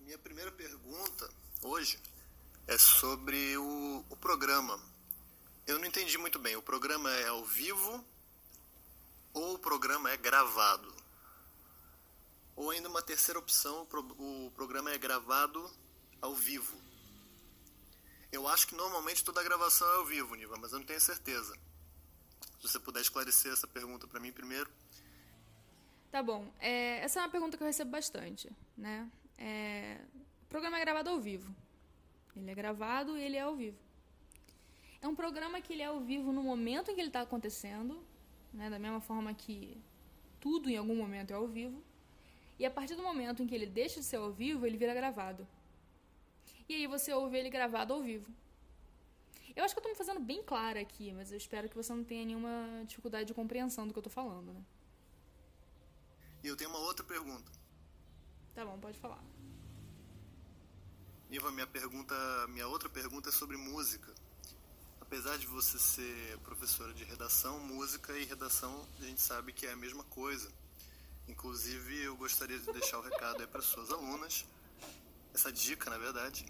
Minha 0.00 0.18
primeira 0.18 0.52
pergunta 0.52 1.28
hoje 1.62 1.98
é 2.66 2.78
sobre 2.78 3.56
o, 3.56 4.04
o 4.08 4.16
programa. 4.16 4.80
Eu 5.66 5.78
não 5.78 5.86
entendi 5.86 6.16
muito 6.18 6.38
bem. 6.38 6.56
O 6.56 6.62
programa 6.62 7.10
é 7.10 7.28
ao 7.28 7.44
vivo 7.44 8.04
ou 9.32 9.54
o 9.54 9.58
programa 9.58 10.10
é 10.10 10.16
gravado? 10.16 10.94
Ou 12.54 12.70
ainda 12.70 12.88
uma 12.88 13.02
terceira 13.02 13.38
opção, 13.38 13.82
o, 13.82 13.86
pro- 13.86 14.16
o 14.18 14.52
programa 14.54 14.92
é 14.92 14.98
gravado 14.98 15.68
ao 16.20 16.34
vivo. 16.34 16.83
Eu 18.34 18.48
acho 18.48 18.66
que 18.66 18.74
normalmente 18.74 19.24
toda 19.24 19.40
gravação 19.44 19.88
é 19.92 19.96
ao 19.98 20.04
vivo, 20.04 20.34
Niva, 20.34 20.56
mas 20.60 20.72
eu 20.72 20.80
não 20.80 20.86
tenho 20.86 21.00
certeza. 21.00 21.56
Se 22.58 22.68
você 22.68 22.80
puder 22.80 23.00
esclarecer 23.00 23.52
essa 23.52 23.68
pergunta 23.68 24.08
para 24.08 24.18
mim 24.18 24.32
primeiro. 24.32 24.68
Tá 26.10 26.20
bom. 26.20 26.52
É, 26.58 26.98
essa 26.98 27.20
é 27.20 27.22
uma 27.22 27.28
pergunta 27.28 27.56
que 27.56 27.62
eu 27.62 27.66
recebo 27.66 27.92
bastante, 27.92 28.50
né? 28.76 29.08
É, 29.38 30.00
o 30.42 30.46
programa 30.48 30.76
é 30.78 30.80
gravado 30.80 31.10
ao 31.10 31.20
vivo. 31.20 31.54
Ele 32.34 32.50
é 32.50 32.54
gravado 32.56 33.16
e 33.16 33.22
ele 33.22 33.36
é 33.36 33.42
ao 33.42 33.54
vivo. 33.54 33.78
É 35.00 35.06
um 35.06 35.14
programa 35.14 35.60
que 35.60 35.72
ele 35.72 35.82
é 35.82 35.86
ao 35.86 36.00
vivo 36.00 36.32
no 36.32 36.42
momento 36.42 36.90
em 36.90 36.94
que 36.96 37.00
ele 37.00 37.10
está 37.10 37.20
acontecendo, 37.20 38.04
né? 38.52 38.68
Da 38.68 38.80
mesma 38.80 39.00
forma 39.00 39.32
que 39.32 39.80
tudo 40.40 40.68
em 40.68 40.76
algum 40.76 40.96
momento 40.96 41.30
é 41.30 41.34
ao 41.34 41.46
vivo. 41.46 41.80
E 42.58 42.66
a 42.66 42.70
partir 42.70 42.96
do 42.96 43.02
momento 43.02 43.44
em 43.44 43.46
que 43.46 43.54
ele 43.54 43.66
deixa 43.66 44.00
de 44.00 44.06
ser 44.06 44.16
ao 44.16 44.32
vivo, 44.32 44.66
ele 44.66 44.76
vira 44.76 44.92
gravado. 44.92 45.46
E 46.68 46.74
aí 46.74 46.86
você 46.86 47.12
ouve 47.12 47.36
ele 47.38 47.50
gravado 47.50 47.92
ao 47.92 48.02
vivo. 48.02 48.32
Eu 49.54 49.64
acho 49.64 49.74
que 49.74 49.78
eu 49.78 49.82
tô 49.82 49.88
me 49.88 49.94
fazendo 49.94 50.20
bem 50.20 50.42
clara 50.42 50.80
aqui, 50.80 51.12
mas 51.12 51.30
eu 51.30 51.38
espero 51.38 51.68
que 51.68 51.76
você 51.76 51.92
não 51.92 52.02
tenha 52.02 52.24
nenhuma 52.24 52.84
dificuldade 52.86 53.26
de 53.26 53.34
compreensão 53.34 53.86
do 53.86 53.92
que 53.92 53.98
eu 53.98 54.02
tô 54.02 54.10
falando, 54.10 54.52
né? 54.52 54.64
E 56.42 56.48
eu 56.48 56.56
tenho 56.56 56.70
uma 56.70 56.80
outra 56.80 57.04
pergunta. 57.04 57.50
Tá 58.54 58.64
bom, 58.64 58.78
pode 58.78 58.98
falar. 58.98 59.22
Niva, 61.30 61.50
minha 61.50 61.66
pergunta, 61.66 62.14
minha 62.48 62.66
outra 62.68 62.88
pergunta 62.88 63.28
é 63.28 63.32
sobre 63.32 63.56
música. 63.56 64.12
Apesar 65.00 65.36
de 65.38 65.46
você 65.46 65.78
ser 65.78 66.38
professora 66.38 66.92
de 66.92 67.04
redação, 67.04 67.60
música 67.60 68.16
e 68.18 68.24
redação 68.24 68.86
a 69.00 69.04
gente 69.04 69.20
sabe 69.20 69.52
que 69.52 69.66
é 69.66 69.72
a 69.72 69.76
mesma 69.76 70.02
coisa. 70.04 70.50
Inclusive, 71.28 72.02
eu 72.02 72.16
gostaria 72.16 72.58
de 72.58 72.72
deixar 72.72 72.98
o 72.98 73.02
recado 73.02 73.40
aí 73.40 73.46
para 73.46 73.62
suas 73.62 73.90
alunas, 73.90 74.44
essa 75.34 75.52
dica, 75.52 75.90
na 75.90 75.98
verdade, 75.98 76.46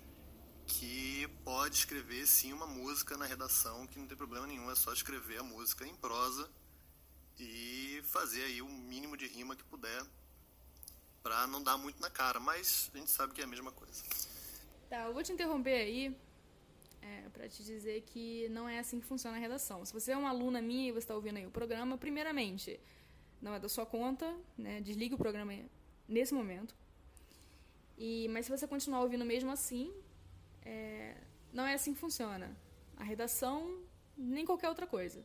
que 0.66 1.26
pode 1.42 1.76
escrever 1.76 2.26
sim 2.26 2.52
uma 2.52 2.66
música 2.66 3.16
na 3.16 3.24
redação, 3.24 3.86
que 3.86 3.98
não 3.98 4.06
tem 4.06 4.16
problema 4.16 4.46
nenhum, 4.46 4.70
é 4.70 4.74
só 4.74 4.92
escrever 4.92 5.38
a 5.38 5.42
música 5.42 5.86
em 5.86 5.94
prosa 5.94 6.48
e 7.38 8.02
fazer 8.04 8.44
aí 8.44 8.62
o 8.62 8.68
mínimo 8.68 9.16
de 9.16 9.26
rima 9.26 9.56
que 9.56 9.64
puder 9.64 10.02
para 11.22 11.46
não 11.46 11.62
dar 11.62 11.78
muito 11.78 12.00
na 12.00 12.10
cara, 12.10 12.38
mas 12.38 12.90
a 12.94 12.98
gente 12.98 13.10
sabe 13.10 13.32
que 13.32 13.40
é 13.40 13.44
a 13.44 13.48
mesma 13.48 13.72
coisa. 13.72 14.04
Tá, 14.90 15.04
eu 15.04 15.14
vou 15.14 15.22
te 15.22 15.32
interromper 15.32 15.74
aí 15.74 16.16
é, 17.00 17.28
para 17.30 17.48
te 17.48 17.64
dizer 17.64 18.02
que 18.02 18.46
não 18.50 18.68
é 18.68 18.78
assim 18.78 19.00
que 19.00 19.06
funciona 19.06 19.38
a 19.38 19.40
redação. 19.40 19.84
Se 19.86 19.92
você 19.92 20.12
é 20.12 20.16
uma 20.16 20.28
aluna 20.28 20.60
minha 20.60 20.90
e 20.90 20.92
você 20.92 20.98
está 20.98 21.14
ouvindo 21.14 21.38
aí 21.38 21.46
o 21.46 21.50
programa, 21.50 21.96
primeiramente, 21.96 22.78
não 23.40 23.54
é 23.54 23.58
da 23.58 23.68
sua 23.68 23.86
conta, 23.86 24.36
né? 24.56 24.82
Desligue 24.82 25.14
o 25.14 25.18
programa 25.18 25.54
nesse 26.06 26.34
momento. 26.34 26.74
E, 27.96 28.28
mas 28.28 28.46
se 28.46 28.50
você 28.50 28.66
continuar 28.66 29.00
ouvindo 29.00 29.24
mesmo 29.24 29.50
assim, 29.50 29.92
é, 30.62 31.16
não 31.52 31.64
é 31.64 31.74
assim 31.74 31.94
que 31.94 32.00
funciona. 32.00 32.56
A 32.96 33.04
redação, 33.04 33.82
nem 34.16 34.44
qualquer 34.44 34.68
outra 34.68 34.86
coisa. 34.86 35.24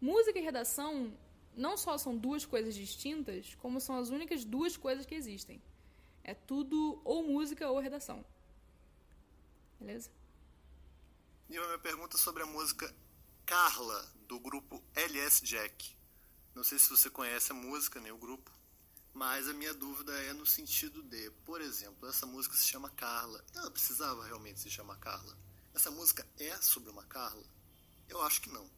Música 0.00 0.38
e 0.38 0.42
redação 0.42 1.12
não 1.56 1.76
só 1.76 1.98
são 1.98 2.16
duas 2.16 2.46
coisas 2.46 2.74
distintas, 2.74 3.54
como 3.56 3.80
são 3.80 3.98
as 3.98 4.10
únicas 4.10 4.44
duas 4.44 4.76
coisas 4.76 5.04
que 5.04 5.14
existem. 5.14 5.60
É 6.22 6.34
tudo 6.34 7.00
ou 7.04 7.22
música 7.22 7.68
ou 7.68 7.80
redação. 7.80 8.24
Beleza? 9.80 10.10
E 11.48 11.56
a 11.56 11.66
minha 11.66 11.78
pergunta 11.78 12.18
sobre 12.18 12.42
a 12.42 12.46
música 12.46 12.94
Carla, 13.46 14.06
do 14.26 14.38
grupo 14.38 14.84
LS 14.94 15.42
Jack. 15.42 15.96
Não 16.54 16.62
sei 16.62 16.78
se 16.78 16.90
você 16.90 17.08
conhece 17.08 17.50
a 17.50 17.54
música, 17.54 17.98
nem 17.98 18.12
o 18.12 18.18
grupo, 18.18 18.52
mas 19.14 19.48
a 19.48 19.52
minha 19.52 19.74
dúvida 19.74 20.12
é 20.24 20.32
no 20.32 20.46
sentido 20.46 21.02
de, 21.02 21.30
por 21.44 21.60
exemplo, 21.60 22.08
essa 22.08 22.26
música 22.26 22.56
se 22.56 22.64
chama 22.64 22.90
Carla. 22.90 23.44
Ela 23.54 23.70
precisava 23.70 24.24
realmente 24.26 24.60
se 24.60 24.70
chamar 24.70 24.96
Carla? 24.98 25.36
Essa 25.74 25.90
música 25.90 26.26
é 26.38 26.56
sobre 26.58 26.90
uma 26.90 27.04
Carla? 27.04 27.44
Eu 28.08 28.22
acho 28.22 28.40
que 28.40 28.50
não. 28.50 28.68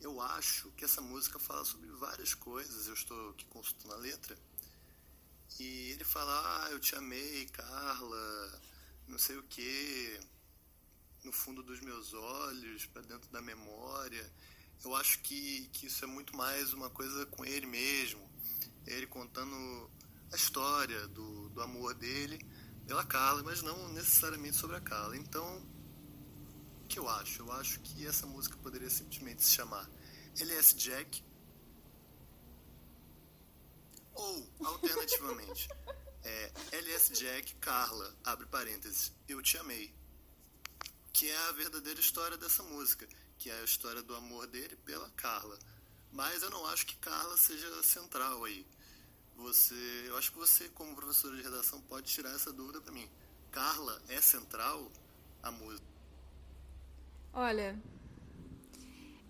Eu 0.00 0.20
acho 0.20 0.70
que 0.72 0.84
essa 0.84 1.00
música 1.00 1.38
fala 1.38 1.64
sobre 1.64 1.90
várias 1.92 2.32
coisas. 2.34 2.86
Eu 2.86 2.94
estou 2.94 3.30
aqui 3.30 3.44
consultando 3.46 3.94
a 3.94 3.96
letra. 3.96 4.38
E 5.58 5.90
ele 5.90 6.04
fala: 6.04 6.64
Ah, 6.64 6.70
eu 6.70 6.78
te 6.78 6.94
amei, 6.94 7.46
Carla, 7.48 8.62
não 9.08 9.18
sei 9.18 9.36
o 9.36 9.42
que, 9.42 10.20
no 11.24 11.32
fundo 11.32 11.62
dos 11.62 11.80
meus 11.80 12.12
olhos, 12.14 12.86
para 12.86 13.02
dentro 13.02 13.28
da 13.30 13.42
memória. 13.42 14.32
Eu 14.84 14.94
acho 14.94 15.18
que, 15.20 15.68
que 15.72 15.86
isso 15.86 16.04
é 16.04 16.06
muito 16.06 16.36
mais 16.36 16.72
uma 16.72 16.88
coisa 16.90 17.26
com 17.26 17.44
ele 17.44 17.66
mesmo. 17.66 18.28
Ele 18.88 19.06
contando 19.06 19.90
a 20.32 20.36
história 20.36 21.06
do, 21.08 21.48
do 21.50 21.62
amor 21.62 21.94
dele 21.94 22.38
pela 22.86 23.04
Carla, 23.04 23.42
mas 23.42 23.62
não 23.62 23.88
necessariamente 23.92 24.56
sobre 24.56 24.76
a 24.76 24.80
Carla. 24.80 25.16
Então, 25.16 25.62
o 26.82 26.86
que 26.88 26.98
eu 26.98 27.08
acho? 27.08 27.42
Eu 27.42 27.52
acho 27.52 27.80
que 27.80 28.06
essa 28.06 28.26
música 28.26 28.56
poderia 28.58 28.88
simplesmente 28.88 29.44
se 29.44 29.50
chamar 29.50 29.88
LS 30.40 30.74
Jack. 30.74 31.22
Ou, 34.14 34.50
alternativamente, 34.64 35.68
é 36.24 36.52
LS 36.72 37.12
Jack 37.12 37.54
Carla, 37.56 38.16
abre 38.24 38.46
parênteses, 38.46 39.12
eu 39.28 39.40
te 39.42 39.58
amei. 39.58 39.94
Que 41.12 41.28
é 41.28 41.36
a 41.48 41.52
verdadeira 41.52 42.00
história 42.00 42.36
dessa 42.36 42.62
música, 42.62 43.06
que 43.36 43.50
é 43.50 43.60
a 43.60 43.64
história 43.64 44.02
do 44.02 44.14
amor 44.14 44.46
dele 44.46 44.76
pela 44.76 45.10
Carla. 45.10 45.58
Mas 46.12 46.42
eu 46.42 46.50
não 46.50 46.66
acho 46.66 46.86
que 46.86 46.96
Carla 46.96 47.36
seja 47.36 47.82
central 47.82 48.44
aí. 48.44 48.66
Você, 49.36 49.74
eu 50.06 50.16
acho 50.16 50.32
que 50.32 50.38
você, 50.38 50.68
como 50.70 50.96
professora 50.96 51.36
de 51.36 51.42
redação, 51.42 51.80
pode 51.82 52.06
tirar 52.06 52.30
essa 52.34 52.52
dúvida 52.52 52.80
para 52.80 52.92
mim. 52.92 53.08
Carla 53.52 54.00
é 54.08 54.20
central 54.20 54.90
a 55.42 55.50
música? 55.50 55.86
Olha, 57.32 57.78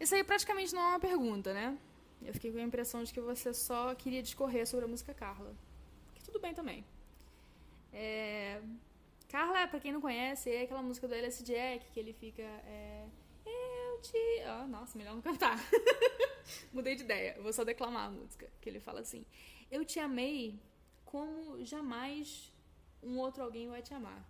isso 0.00 0.14
aí 0.14 0.22
praticamente 0.22 0.74
não 0.74 0.82
é 0.82 0.86
uma 0.88 1.00
pergunta, 1.00 1.52
né? 1.52 1.76
Eu 2.22 2.32
fiquei 2.32 2.52
com 2.52 2.58
a 2.58 2.62
impressão 2.62 3.02
de 3.02 3.12
que 3.12 3.20
você 3.20 3.52
só 3.52 3.94
queria 3.94 4.22
discorrer 4.22 4.66
sobre 4.66 4.84
a 4.84 4.88
música 4.88 5.12
Carla. 5.12 5.54
Que 6.14 6.22
tudo 6.22 6.40
bem 6.40 6.54
também. 6.54 6.84
É... 7.92 8.60
Carla, 9.28 9.66
pra 9.66 9.80
quem 9.80 9.92
não 9.92 10.00
conhece, 10.00 10.50
é 10.50 10.62
aquela 10.62 10.82
música 10.82 11.06
do 11.06 11.14
LS 11.14 11.42
Jack 11.42 11.90
que 11.90 12.00
ele 12.00 12.12
fica. 12.12 12.42
É... 12.42 13.06
Eu 13.44 14.00
te. 14.00 14.18
Oh, 14.62 14.68
nossa, 14.68 14.96
melhor 14.96 15.14
não 15.14 15.22
cantar. 15.22 15.58
Mudei 16.72 16.94
de 16.94 17.02
ideia, 17.02 17.40
vou 17.40 17.52
só 17.52 17.64
declamar 17.64 18.06
a 18.06 18.10
música. 18.10 18.50
Que 18.60 18.68
ele 18.68 18.80
fala 18.80 19.00
assim: 19.00 19.24
Eu 19.70 19.84
te 19.84 19.98
amei 19.98 20.58
como 21.04 21.64
jamais 21.64 22.52
um 23.02 23.18
outro 23.18 23.42
alguém 23.42 23.68
vai 23.68 23.82
te 23.82 23.94
amar. 23.94 24.22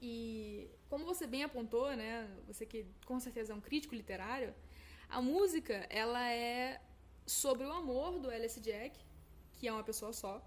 E 0.00 0.70
como 0.88 1.04
você 1.04 1.26
bem 1.26 1.42
apontou, 1.42 1.94
né, 1.96 2.28
você 2.46 2.64
que 2.64 2.86
com 3.04 3.18
certeza 3.18 3.52
é 3.52 3.56
um 3.56 3.60
crítico 3.60 3.94
literário, 3.94 4.54
a 5.08 5.20
música 5.20 5.86
ela 5.90 6.30
é 6.30 6.80
sobre 7.26 7.66
o 7.66 7.72
amor 7.72 8.18
do 8.18 8.30
Alice 8.30 8.60
Jack, 8.60 8.98
que 9.56 9.66
é 9.66 9.72
uma 9.72 9.82
pessoa 9.82 10.12
só, 10.12 10.42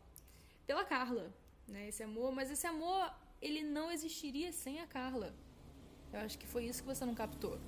pela 0.65 0.85
Carla, 0.85 1.33
né? 1.67 1.89
Esse 1.89 2.03
amor, 2.03 2.31
mas 2.31 2.49
esse 2.49 2.65
amor 2.65 3.13
ele 3.41 3.61
não 3.63 3.91
existiria 3.91 4.51
sem 4.51 4.79
a 4.79 4.87
Carla. 4.87 5.33
Eu 6.13 6.19
acho 6.19 6.37
que 6.37 6.47
foi 6.47 6.65
isso 6.65 6.81
que 6.81 6.87
você 6.87 7.03
não 7.05 7.15
captou. 7.15 7.59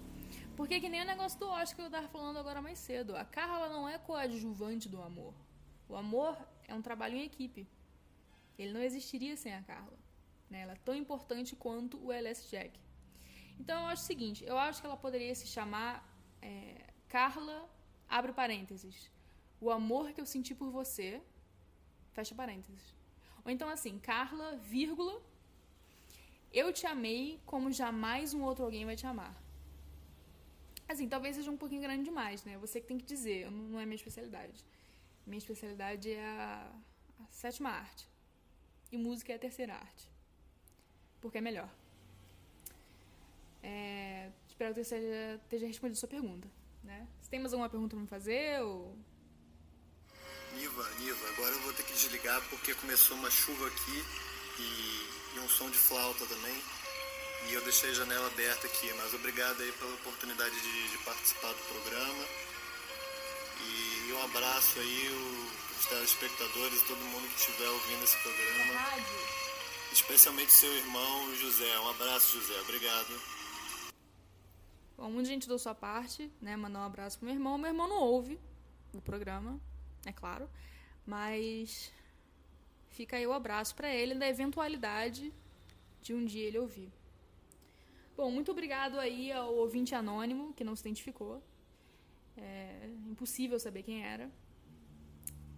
Porque 0.55 0.79
que 0.79 0.89
nem 0.89 1.01
o 1.01 1.05
negócio 1.05 1.39
do 1.39 1.47
Oscar 1.47 1.75
que 1.75 1.81
eu 1.81 1.89
tava 1.89 2.07
falando 2.07 2.37
agora 2.37 2.61
mais 2.61 2.77
cedo. 2.77 3.15
A 3.15 3.25
Carla 3.25 3.69
não 3.69 3.89
é 3.89 3.97
coadjuvante 3.97 4.87
do 4.87 5.01
amor. 5.01 5.33
O 5.89 5.95
amor 5.95 6.37
é 6.67 6.73
um 6.75 6.81
trabalho 6.81 7.15
em 7.15 7.23
equipe. 7.23 7.67
Ele 8.57 8.71
não 8.71 8.81
existiria 8.81 9.35
sem 9.35 9.53
a 9.53 9.63
Carla. 9.63 9.97
Né? 10.49 10.61
Ela 10.61 10.73
é 10.73 10.81
tão 10.85 10.95
importante 10.95 11.55
quanto 11.55 11.97
o 12.05 12.11
LS 12.11 12.49
Jack. 12.49 12.79
Então 13.59 13.81
eu 13.81 13.87
acho 13.87 14.03
o 14.03 14.05
seguinte, 14.05 14.43
eu 14.45 14.57
acho 14.57 14.81
que 14.81 14.87
ela 14.87 14.97
poderia 14.97 15.33
se 15.33 15.47
chamar 15.47 16.07
é, 16.41 16.93
Carla, 17.07 17.69
abre 18.07 18.33
parênteses, 18.33 19.11
o 19.59 19.69
amor 19.69 20.11
que 20.11 20.19
eu 20.19 20.25
senti 20.25 20.53
por 20.55 20.69
você, 20.69 21.21
fecha 22.11 22.33
parênteses. 22.35 22.95
Ou 23.45 23.51
então 23.51 23.69
assim, 23.69 23.99
Carla, 23.99 24.55
vírgula, 24.57 25.21
eu 26.51 26.71
te 26.73 26.85
amei 26.85 27.39
como 27.45 27.71
jamais 27.71 28.33
um 28.33 28.43
outro 28.43 28.65
alguém 28.65 28.85
vai 28.85 28.95
te 28.95 29.05
amar. 29.05 29.42
Assim, 30.93 31.09
talvez 31.09 31.35
seja 31.35 31.49
um 31.49 31.57
pouquinho 31.57 31.81
grande 31.81 32.03
demais, 32.03 32.43
né? 32.43 32.55
Você 32.59 32.79
que 32.79 32.85
tem 32.85 32.99
que 32.99 33.05
dizer, 33.05 33.49
não 33.49 33.79
é 33.79 33.85
minha 33.85 33.95
especialidade. 33.95 34.63
Minha 35.25 35.39
especialidade 35.39 36.11
é 36.11 36.23
a, 36.23 36.71
a 37.19 37.31
sétima 37.31 37.71
arte. 37.71 38.07
E 38.91 38.97
música 38.97 39.33
é 39.33 39.35
a 39.35 39.39
terceira 39.39 39.73
arte. 39.73 40.07
Porque 41.19 41.39
é 41.39 41.41
melhor. 41.41 41.67
É, 43.63 44.29
espero 44.47 44.71
que 44.71 44.81
eu 44.81 44.83
esteja, 44.83 45.41
esteja 45.43 45.65
respondido 45.65 45.97
a 45.97 45.99
sua 45.99 46.09
pergunta. 46.09 46.47
Né? 46.83 47.07
Você 47.19 47.29
tem 47.31 47.39
mais 47.39 47.53
alguma 47.53 47.69
pergunta 47.69 47.95
pra 47.95 48.01
me 48.03 48.07
fazer? 48.07 48.61
Ou... 48.61 48.95
Niva, 50.55 50.87
Niva, 50.99 51.29
agora 51.29 51.55
eu 51.55 51.61
vou 51.61 51.73
ter 51.73 51.83
que 51.83 51.93
desligar 51.93 52.39
porque 52.49 52.75
começou 52.75 53.17
uma 53.17 53.31
chuva 53.31 53.65
aqui 53.65 54.03
e, 54.59 55.37
e 55.37 55.39
um 55.39 55.49
som 55.49 55.71
de 55.71 55.77
flauta 55.77 56.23
também. 56.27 56.55
E 57.49 57.53
eu 57.53 57.61
deixei 57.63 57.89
a 57.91 57.93
janela 57.93 58.27
aberta 58.27 58.65
aqui, 58.67 58.91
mas 58.93 59.13
obrigado 59.13 59.61
aí 59.61 59.71
pela 59.73 59.93
oportunidade 59.95 60.59
de, 60.61 60.89
de 60.89 60.97
participar 60.99 61.51
do 61.53 61.63
programa. 61.67 62.25
E, 63.61 64.11
um 64.13 64.23
abraço 64.23 64.79
aí 64.79 65.09
o- 65.09 65.79
os 65.79 65.85
telespectadores 65.85 66.81
e 66.81 66.85
todo 66.85 66.99
mundo 66.99 67.27
que 67.29 67.39
estiver 67.39 67.69
ouvindo 67.69 68.03
esse 68.03 68.17
programa. 68.17 68.73
Especialmente 69.91 70.51
seu 70.51 70.73
irmão 70.77 71.35
José. 71.35 71.79
Um 71.79 71.89
abraço, 71.89 72.39
José. 72.39 72.59
Obrigado. 72.61 73.21
Bom, 74.97 75.09
muito 75.11 75.27
gente 75.27 75.47
da 75.47 75.57
sua 75.59 75.75
parte, 75.75 76.31
né? 76.41 76.55
Mandar 76.55 76.79
um 76.79 76.85
abraço 76.85 77.17
pro 77.19 77.25
meu 77.25 77.35
irmão. 77.35 77.57
Meu 77.57 77.69
irmão 77.69 77.87
não 77.87 77.97
ouve 77.99 78.39
o 78.93 79.01
programa, 79.01 79.59
é 80.05 80.11
claro. 80.11 80.49
Mas 81.05 81.91
fica 82.91 83.17
aí 83.17 83.27
o 83.27 83.33
abraço 83.33 83.75
pra 83.75 83.93
ele 83.93 84.13
na 84.13 84.27
eventualidade 84.27 85.31
de 86.01 86.13
um 86.13 86.25
dia 86.25 86.47
ele 86.47 86.57
ouvir. 86.59 86.91
Bom, 88.15 88.29
muito 88.29 88.51
obrigado 88.51 88.99
aí 88.99 89.31
ao 89.31 89.55
ouvinte 89.55 89.95
anônimo 89.95 90.53
que 90.53 90.63
não 90.63 90.75
se 90.75 90.81
identificou. 90.81 91.41
É 92.37 92.89
impossível 93.07 93.59
saber 93.59 93.83
quem 93.83 94.03
era. 94.03 94.31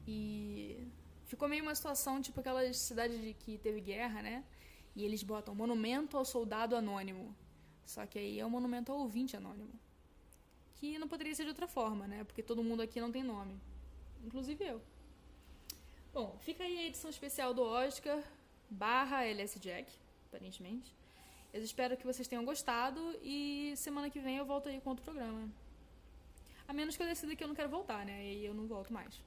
E 0.08 0.88
ficou 1.26 1.48
meio 1.48 1.64
uma 1.64 1.76
situação 1.76 2.22
tipo 2.22 2.40
aquelas 2.40 2.78
cidades 2.78 3.22
de 3.22 3.34
que 3.34 3.58
teve 3.58 3.82
guerra, 3.82 4.22
né? 4.22 4.46
E 4.96 5.04
eles 5.04 5.22
botam 5.22 5.54
monumento 5.54 6.18
ao 6.18 6.24
soldado 6.24 6.76
anônimo. 6.76 7.36
Só 7.86 8.06
que 8.06 8.18
aí 8.18 8.40
é 8.40 8.46
um 8.46 8.50
monumento 8.50 8.92
ao 8.92 9.00
ouvinte 9.00 9.36
anônimo. 9.36 9.74
Que 10.76 10.98
não 10.98 11.08
poderia 11.08 11.36
ser 11.36 11.44
de 11.44 11.50
outra 11.50 11.68
forma, 11.68 12.08
né? 12.08 12.24
Porque 12.24 12.42
todo 12.42 12.64
mundo 12.64 12.82
aqui 12.82 13.02
não 13.02 13.12
tem 13.12 13.24
nome. 13.24 13.60
Inclusive 14.24 14.64
eu. 14.64 14.82
Bom, 16.14 16.38
fica 16.40 16.64
aí 16.64 16.80
a 16.80 16.86
edição 16.86 17.10
especial 17.10 17.54
do 17.54 17.62
Oscar 17.62 18.24
barra 18.70 19.26
LS 19.26 19.60
Jack, 19.60 19.92
aparentemente. 20.28 20.96
Eu 21.56 21.64
espero 21.64 21.96
que 21.96 22.06
vocês 22.06 22.28
tenham 22.28 22.44
gostado 22.44 23.00
e 23.24 23.74
semana 23.78 24.10
que 24.10 24.20
vem 24.20 24.36
eu 24.36 24.46
volto 24.46 24.68
aí 24.68 24.82
com 24.82 24.90
outro 24.90 25.06
programa. 25.06 25.50
A 26.68 26.74
menos 26.74 26.98
que 26.98 27.02
eu 27.02 27.08
decida 27.08 27.34
que 27.34 27.42
eu 27.42 27.48
não 27.48 27.56
quero 27.56 27.70
voltar, 27.70 28.06
né? 28.06 28.26
E 28.26 28.46
eu 28.46 28.54
não 28.54 28.68
volto 28.68 28.92
mais. 28.92 29.22